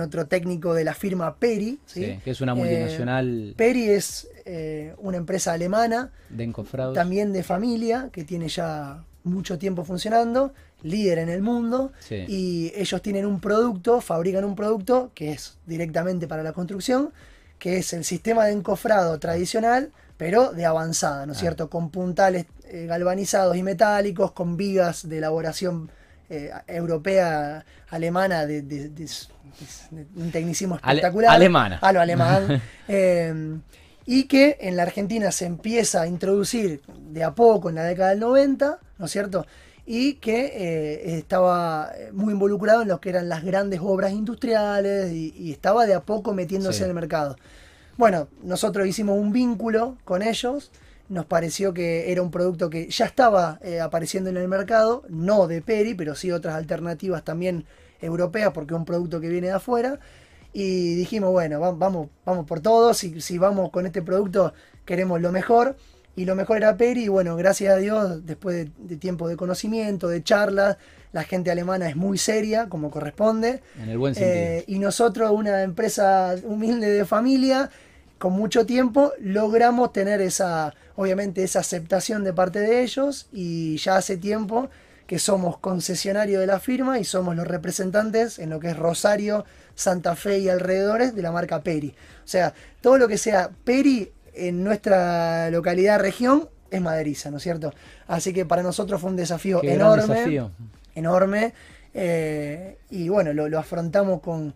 otro 0.00 0.26
técnico 0.26 0.74
de 0.74 0.84
la 0.84 0.94
firma 0.94 1.36
Peri. 1.36 1.78
¿sí? 1.86 2.18
que 2.24 2.30
es 2.30 2.40
una 2.40 2.54
multinacional. 2.54 3.54
Peri 3.56 3.90
es 3.90 4.28
una 4.98 5.18
empresa 5.18 5.52
alemana. 5.52 6.10
De 6.30 6.44
encofrados. 6.44 6.94
También 6.94 7.32
de 7.32 7.42
familia, 7.42 8.08
que 8.12 8.24
tiene 8.24 8.48
ya 8.48 9.04
mucho 9.24 9.58
tiempo 9.58 9.84
funcionando 9.84 10.52
líder 10.82 11.18
en 11.18 11.28
el 11.28 11.42
mundo 11.42 11.92
y 12.10 12.72
ellos 12.74 13.02
tienen 13.02 13.26
un 13.26 13.40
producto, 13.40 14.00
fabrican 14.00 14.44
un 14.44 14.54
producto 14.54 15.10
que 15.14 15.32
es 15.32 15.58
directamente 15.66 16.28
para 16.28 16.42
la 16.42 16.52
construcción, 16.52 17.12
que 17.58 17.78
es 17.78 17.92
el 17.92 18.04
sistema 18.04 18.46
de 18.46 18.52
encofrado 18.52 19.18
tradicional, 19.18 19.90
pero 20.16 20.52
de 20.52 20.66
avanzada, 20.66 21.26
¿no 21.26 21.32
es 21.32 21.38
cierto? 21.38 21.68
Con 21.70 21.90
puntales 21.90 22.46
eh, 22.64 22.86
galvanizados 22.86 23.56
y 23.56 23.62
metálicos, 23.62 24.32
con 24.32 24.56
vigas 24.56 25.08
de 25.08 25.18
elaboración 25.18 25.90
eh, 26.30 26.50
europea, 26.66 27.64
alemana, 27.90 28.46
de, 28.46 29.08
un 30.16 30.30
tecnicismo 30.30 30.76
espectacular. 30.76 31.34
alemana. 31.34 31.78
A 31.80 31.92
lo 31.92 32.00
alemán. 32.00 32.62
Eh, 32.90 33.58
y 34.06 34.24
que 34.24 34.56
en 34.62 34.74
la 34.74 34.84
Argentina 34.84 35.30
se 35.30 35.44
empieza 35.44 36.00
a 36.00 36.06
introducir 36.06 36.80
de 37.10 37.22
a 37.22 37.34
poco 37.34 37.68
en 37.68 37.74
la 37.74 37.84
década 37.84 38.08
del 38.08 38.20
90, 38.20 38.78
¿no 38.96 39.04
es 39.04 39.10
cierto? 39.10 39.44
Y 39.90 40.16
que 40.16 40.52
eh, 40.54 41.16
estaba 41.16 41.90
muy 42.12 42.34
involucrado 42.34 42.82
en 42.82 42.88
lo 42.88 43.00
que 43.00 43.08
eran 43.08 43.30
las 43.30 43.42
grandes 43.42 43.80
obras 43.82 44.12
industriales 44.12 45.10
y, 45.12 45.50
estaba 45.50 45.86
de 45.86 45.94
a 45.94 46.00
poco 46.00 46.34
metiéndose 46.34 46.82
en 46.82 46.90
el 46.90 46.94
mercado. 46.94 47.36
Bueno, 47.96 48.28
nosotros 48.42 48.86
hicimos 48.86 49.18
un 49.18 49.32
vínculo 49.32 49.96
con 50.04 50.20
ellos, 50.20 50.70
nos 51.08 51.24
pareció 51.24 51.72
que 51.72 52.12
era 52.12 52.20
un 52.20 52.30
producto 52.30 52.68
que 52.68 52.90
ya 52.90 53.06
estaba 53.06 53.58
eh, 53.62 53.80
apareciendo 53.80 54.28
en 54.28 54.36
el 54.36 54.46
mercado, 54.46 55.04
no 55.08 55.46
de 55.46 55.62
Peri, 55.62 55.94
pero 55.94 56.14
sí 56.14 56.30
otras 56.32 56.56
alternativas 56.56 57.24
también 57.24 57.64
europeas, 58.02 58.52
porque 58.52 58.74
es 58.74 58.78
un 58.78 58.84
producto 58.84 59.22
que 59.22 59.30
viene 59.30 59.46
de 59.46 59.54
afuera. 59.54 59.98
Y 60.52 60.96
dijimos, 60.96 61.30
bueno, 61.30 61.60
vamos, 61.60 62.10
vamos 62.26 62.44
por 62.44 62.60
todo, 62.60 62.92
si, 62.92 63.22
si 63.22 63.38
vamos 63.38 63.70
con 63.70 63.86
este 63.86 64.02
producto 64.02 64.52
queremos 64.84 65.22
lo 65.22 65.32
mejor 65.32 65.76
y 66.18 66.24
lo 66.24 66.34
mejor 66.34 66.56
era 66.56 66.76
Peri, 66.76 67.04
y 67.04 67.08
bueno, 67.08 67.36
gracias 67.36 67.72
a 67.72 67.76
Dios, 67.76 68.26
después 68.26 68.68
de, 68.76 68.96
tiempo 68.96 69.28
de 69.28 69.36
conocimiento, 69.36 70.08
de 70.08 70.20
charlas, 70.24 70.76
la 71.12 71.22
gente 71.22 71.52
alemana 71.52 71.88
es 71.88 71.94
muy 71.94 72.18
seria, 72.18 72.68
como 72.68 72.90
corresponde. 72.90 73.62
En 73.80 73.88
el 73.88 73.98
buen 73.98 74.16
sentido. 74.16 74.34
Eh, 74.36 74.64
y 74.66 74.80
nosotros, 74.80 75.30
una 75.30 75.62
empresa 75.62 76.34
humilde 76.42 76.90
de 76.90 77.04
familia, 77.04 77.70
con 78.18 78.32
mucho 78.32 78.66
tiempo, 78.66 79.12
logramos 79.20 79.92
tener 79.92 80.20
esa, 80.20 80.74
obviamente, 80.96 81.44
esa 81.44 81.60
aceptación 81.60 82.24
de 82.24 82.32
parte 82.32 82.58
de 82.58 82.82
ellos, 82.82 83.28
y 83.32 83.76
ya 83.76 83.94
hace 83.94 84.16
tiempo 84.16 84.70
que 85.06 85.20
somos 85.20 85.58
concesionario 85.58 86.40
de 86.40 86.48
la 86.48 86.58
firma 86.58 86.98
y 86.98 87.04
somos 87.04 87.36
los 87.36 87.46
representantes 87.46 88.40
en 88.40 88.50
lo 88.50 88.58
que 88.58 88.70
es 88.70 88.76
Rosario, 88.76 89.44
Santa 89.76 90.16
Fe 90.16 90.40
y 90.40 90.48
alrededores 90.48 91.14
de 91.14 91.22
la 91.22 91.30
marca 91.30 91.62
Peri. 91.62 91.94
O 92.24 92.28
sea, 92.28 92.52
todo 92.82 92.98
lo 92.98 93.06
que 93.06 93.16
sea 93.16 93.50
Peri 93.64 94.12
en 94.38 94.64
nuestra 94.64 95.50
localidad, 95.50 96.00
región, 96.00 96.48
es 96.70 96.80
maderiza, 96.80 97.30
¿no 97.30 97.38
es 97.38 97.42
cierto? 97.42 97.72
Así 98.06 98.32
que 98.32 98.44
para 98.44 98.62
nosotros 98.62 99.00
fue 99.00 99.10
un 99.10 99.16
desafío 99.16 99.62
enorme. 99.62 100.50
Enorme. 100.94 101.52
Eh, 101.94 102.78
y 102.90 103.08
bueno, 103.08 103.32
lo, 103.32 103.58
afrontamos 103.58 104.20
con, 104.20 104.54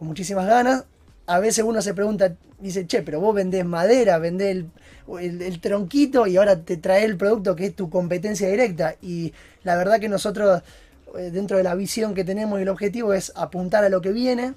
muchísimas 0.00 0.46
ganas. 0.46 0.84
A 1.26 1.40
veces 1.40 1.64
uno 1.64 1.82
se 1.82 1.92
pregunta, 1.92 2.34
dice, 2.60 2.86
che, 2.86 3.02
pero 3.02 3.20
vos 3.20 3.34
vendés 3.34 3.64
madera, 3.64 4.18
vendés 4.18 4.64
el, 5.20 5.60
tronquito 5.60 6.26
y 6.26 6.36
ahora 6.36 6.60
te 6.60 6.76
trae 6.76 7.04
el 7.04 7.16
producto 7.16 7.56
que 7.56 7.66
es 7.66 7.74
tu 7.74 7.90
competencia 7.90 8.48
directa. 8.48 8.94
Y 9.02 9.32
la 9.64 9.76
verdad 9.76 9.98
que 9.98 10.08
nosotros, 10.08 10.62
eh, 11.18 11.30
dentro 11.32 11.56
de 11.56 11.64
la 11.64 11.74
visión 11.74 12.14
que 12.14 12.24
tenemos 12.24 12.60
y 12.60 12.62
el 12.62 12.68
objetivo 12.68 13.12
es 13.12 13.32
apuntar 13.34 13.84
a 13.84 13.88
lo 13.88 14.00
que 14.00 14.12
viene 14.12 14.54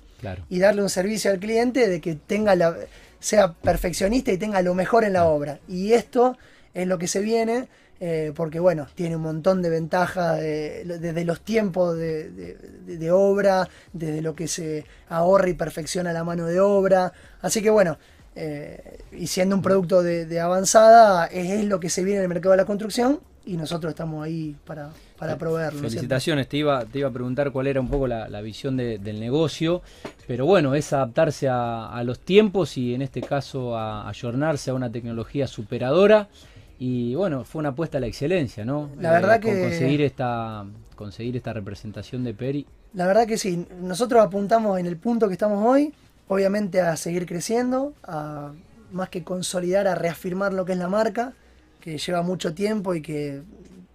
y 0.49 0.59
darle 0.59 0.83
un 0.83 0.89
servicio 0.89 1.31
al 1.31 1.39
cliente 1.39 1.87
de 1.87 2.01
que 2.01 2.15
tenga 2.15 2.55
la 2.55 2.75
sea 3.19 3.53
perfeccionista 3.53 4.31
y 4.31 4.37
tenga 4.37 4.61
lo 4.61 4.73
mejor 4.73 5.03
en 5.03 5.13
la 5.13 5.25
obra. 5.25 5.59
Y 5.67 5.93
esto 5.93 6.37
es 6.73 6.87
lo 6.87 6.97
que 6.97 7.07
se 7.07 7.19
viene, 7.19 7.67
eh, 7.99 8.31
porque 8.35 8.59
bueno, 8.59 8.87
tiene 8.95 9.15
un 9.15 9.23
montón 9.23 9.61
de 9.61 9.69
ventajas 9.69 10.39
desde 10.39 11.25
los 11.25 11.41
tiempos 11.41 11.97
de, 11.97 13.11
obra, 13.11 13.67
desde 13.93 14.21
lo 14.21 14.35
que 14.35 14.47
se 14.47 14.85
ahorra 15.09 15.49
y 15.49 15.53
perfecciona 15.53 16.13
la 16.13 16.23
mano 16.23 16.45
de 16.45 16.59
obra. 16.59 17.11
Así 17.41 17.61
que 17.61 17.69
bueno, 17.69 17.97
eh, 18.35 18.99
y 19.11 19.27
siendo 19.27 19.55
un 19.55 19.61
producto 19.61 20.01
de, 20.01 20.39
avanzada, 20.39 21.25
es, 21.25 21.65
lo 21.65 21.79
que 21.79 21.89
se 21.89 22.03
viene 22.03 22.19
en 22.19 22.23
el 22.23 22.29
mercado 22.29 22.51
de 22.51 22.57
la 22.57 22.65
construcción 22.65 23.19
y 23.49 23.57
nosotros 23.57 23.89
estamos 23.91 24.23
ahí 24.23 24.55
para, 24.63 24.91
para 25.17 25.35
proveerlo. 25.35 25.79
Felicitaciones, 25.79 26.47
te 26.47 26.57
iba, 26.57 26.85
te 26.85 26.99
iba 26.99 27.09
a 27.09 27.11
preguntar 27.11 27.51
cuál 27.51 27.65
era 27.65 27.81
un 27.81 27.87
poco 27.87 28.07
la, 28.07 28.41
visión 28.41 28.77
del 28.77 29.19
negocio, 29.19 29.81
pero 30.27 30.45
bueno, 30.45 30.75
es 30.75 30.93
adaptarse 30.93 31.47
a, 31.49 31.99
los 32.05 32.19
tiempos 32.19 32.77
y 32.77 32.93
en 32.93 33.01
este 33.01 33.21
caso 33.21 33.75
a 33.75 34.07
ayornarse 34.07 34.69
a 34.69 34.75
una 34.75 34.91
tecnología 34.91 35.47
superadora 35.47 36.29
y 36.77 37.15
bueno, 37.15 37.43
fue 37.43 37.59
una 37.59 37.69
apuesta 37.69 37.97
a 37.97 38.01
la 38.01 38.07
excelencia, 38.07 38.63
¿no? 38.63 38.91
La 38.99 39.11
verdad 39.11 39.37
eh, 39.37 39.39
que... 39.39 39.61
Conseguir 39.63 40.01
esta, 40.01 40.65
conseguir 40.95 41.35
esta 41.35 41.51
representación 41.51 42.23
de 42.23 42.33
Peri. 42.35 42.67
La 42.93 43.07
verdad 43.07 43.25
que 43.25 43.37
sí, 43.37 43.65
nosotros 43.81 44.23
apuntamos 44.23 44.79
en 44.79 44.85
el 44.85 44.95
punto 44.97 45.27
que 45.27 45.33
estamos 45.33 45.65
hoy, 45.65 45.91
obviamente 46.27 46.81
a 46.81 46.95
seguir 46.97 47.25
creciendo, 47.25 47.93
a 48.03 48.51
más 48.91 49.09
que 49.09 49.23
consolidar, 49.23 49.87
a 49.87 49.95
reafirmar 49.95 50.53
lo 50.53 50.65
que 50.65 50.73
es 50.73 50.77
la 50.77 50.87
marca, 50.87 51.33
que 51.79 51.97
lleva 51.97 52.21
mucho 52.21 52.53
tiempo 52.53 52.93
y 52.95 53.01
que 53.01 53.41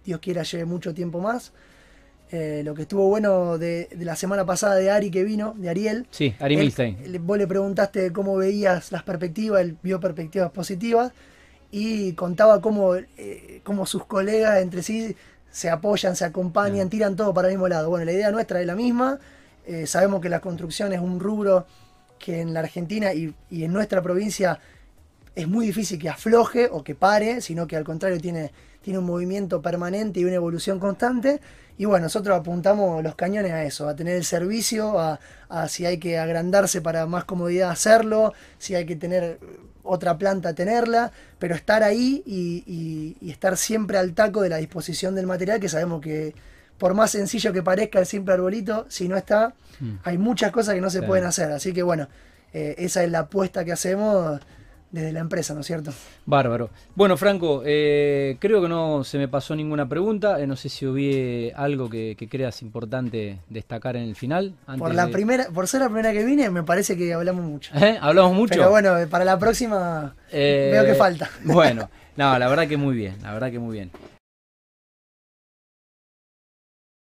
Dios 0.03 0.19
quiera 0.19 0.43
lleve 0.43 0.65
mucho 0.65 0.93
tiempo 0.93 1.19
más. 1.19 1.51
Eh, 2.31 2.63
lo 2.65 2.73
que 2.73 2.83
estuvo 2.83 3.07
bueno 3.07 3.57
de, 3.59 3.87
la 3.99 4.15
semana 4.15 4.45
pasada 4.45 4.75
de 4.75 4.89
Ari 4.89 5.11
que 5.11 5.23
vino, 5.23 5.53
de 5.57 5.69
Ariel. 5.69 6.07
Sí, 6.09 6.35
Ari 6.39 6.57
Milstein. 6.57 6.97
Vos 7.21 7.37
le 7.37 7.47
preguntaste 7.47 8.11
cómo 8.11 8.35
veías 8.35 8.91
las 8.91 9.03
perspectivas, 9.03 9.61
él 9.61 9.77
vio 9.83 9.99
perspectivas 9.99 10.51
positivas 10.51 11.11
y 11.71 12.13
contaba 12.13 12.61
cómo, 12.61 12.95
eh, 12.95 13.61
cómo 13.63 13.85
sus 13.85 14.05
colegas 14.05 14.61
entre 14.61 14.81
sí 14.81 15.15
se 15.51 15.69
apoyan, 15.69 16.15
se 16.15 16.25
acompañan, 16.25 16.89
tiran 16.89 17.15
todo 17.15 17.33
para 17.33 17.47
el 17.47 17.53
mismo 17.53 17.67
lado. 17.67 17.89
Bueno, 17.89 18.05
la 18.05 18.11
idea 18.11 18.31
nuestra 18.31 18.59
es 18.59 18.65
la 18.65 18.75
misma. 18.75 19.19
Eh, 19.67 19.85
sabemos 19.85 20.19
que 20.19 20.29
la 20.29 20.41
construcción 20.41 20.93
es 20.93 20.99
un 20.99 21.19
rubro 21.19 21.67
que 22.17 22.41
en 22.41 22.53
la 22.53 22.61
Argentina 22.61 23.13
y, 23.13 23.33
y 23.51 23.63
en 23.63 23.73
nuestra 23.73 24.01
provincia 24.01 24.59
es 25.35 25.47
muy 25.47 25.67
difícil 25.67 25.99
que 25.99 26.09
afloje 26.09 26.69
o 26.71 26.83
que 26.83 26.95
pare, 26.95 27.41
sino 27.41 27.67
que 27.67 27.75
al 27.75 27.83
contrario 27.83 28.19
tiene, 28.19 28.51
tiene 28.81 28.99
un 28.99 29.05
movimiento 29.05 29.61
permanente 29.61 30.21
y 30.21 30.25
una 30.25 30.35
evolución 30.35 30.79
constante. 30.79 31.41
Y 31.77 31.85
bueno, 31.85 32.05
nosotros 32.05 32.39
apuntamos 32.39 33.03
los 33.03 33.15
cañones 33.15 33.51
a 33.51 33.63
eso, 33.65 33.89
a 33.89 33.95
tener 33.95 34.15
el 34.15 34.23
servicio, 34.23 34.97
a, 34.97 35.19
si 35.67 35.85
hay 35.85 35.97
que 35.97 36.17
agrandarse 36.17 36.81
para 36.81 37.05
más 37.05 37.25
comodidad 37.25 37.69
hacerlo, 37.69 38.33
si 38.57 38.75
hay 38.75 38.85
que 38.85 38.95
tener 38.95 39.39
otra 39.83 40.17
planta 40.17 40.55
tenerla, 40.55 41.11
pero 41.37 41.53
estar 41.53 41.83
ahí 41.83 42.23
y, 42.25 43.17
estar 43.29 43.57
siempre 43.57 43.97
al 43.97 44.13
taco 44.13 44.41
de 44.41 44.49
la 44.49 44.57
disposición 44.57 45.15
del 45.15 45.27
material, 45.27 45.59
que 45.59 45.67
sabemos 45.67 46.01
que 46.01 46.33
por 46.77 46.93
más 46.93 47.11
sencillo 47.11 47.53
que 47.53 47.61
parezca 47.61 47.99
el 47.99 48.05
simple 48.05 48.33
arbolito, 48.33 48.85
si 48.89 49.07
no 49.07 49.17
está, 49.17 49.53
hmm. 49.79 49.95
hay 50.03 50.17
muchas 50.17 50.51
cosas 50.51 50.75
que 50.75 50.81
no 50.81 50.89
se 50.89 51.01
pueden 51.01 51.25
hacer. 51.25 51.51
Así 51.51 51.73
que 51.73 51.83
bueno, 51.83 52.07
eh, 52.53 52.75
esa 52.77 53.03
es 53.03 53.11
la 53.11 53.19
apuesta 53.19 53.65
que 53.65 53.73
hacemos 53.73 54.39
desde 54.95 55.11
la 55.11 55.19
empresa, 55.19 55.53
¿no 55.53 55.59
es 55.59 55.67
cierto? 55.67 55.91
Bárbaro. 56.25 56.69
Bueno, 56.95 57.17
Franco, 57.17 57.61
eh, 57.65 58.37
creo 58.39 58.61
que 58.61 58.69
no 58.69 59.03
se 59.03 59.17
me 59.17 59.27
pasó 59.27 59.53
ninguna 59.55 59.87
pregunta. 59.89 60.39
Eh, 60.39 60.47
no 60.47 60.55
sé 60.55 60.69
si 60.69 60.85
hubiera 60.85 61.57
algo 61.57 61.89
que, 61.89 62.15
creas 62.31 62.61
importante 62.61 63.39
destacar 63.49 63.97
en 63.97 64.03
el 64.03 64.15
final. 64.15 64.53
por, 64.77 64.95
la 64.95 65.07
primera, 65.09 65.47
por 65.53 65.67
ser 65.67 65.81
la 65.81 65.87
primera 65.87 66.13
que 66.13 66.23
vine, 66.23 66.49
me 66.49 66.63
parece 66.63 66.97
que 66.97 67.13
hablamos 67.13 67.43
mucho. 67.43 67.75
¿Eh? 67.75 67.97
¿Hablamos 68.01 68.33
mucho? 68.33 68.55
Pero 68.55 68.69
bueno, 68.69 68.95
para 69.09 69.25
la 69.25 69.37
próxima 69.37 70.15
veo 70.31 70.85
que 70.85 70.95
falta. 70.95 71.29
Bueno, 71.43 71.89
no, 72.15 72.39
la 72.39 72.47
verdad 72.47 72.67
que 72.67 72.77
muy 72.77 72.95
bien, 72.95 73.15
la 73.21 73.33
verdad 73.33 73.51
que 73.51 73.59
muy 73.59 73.73
bien. 73.73 73.91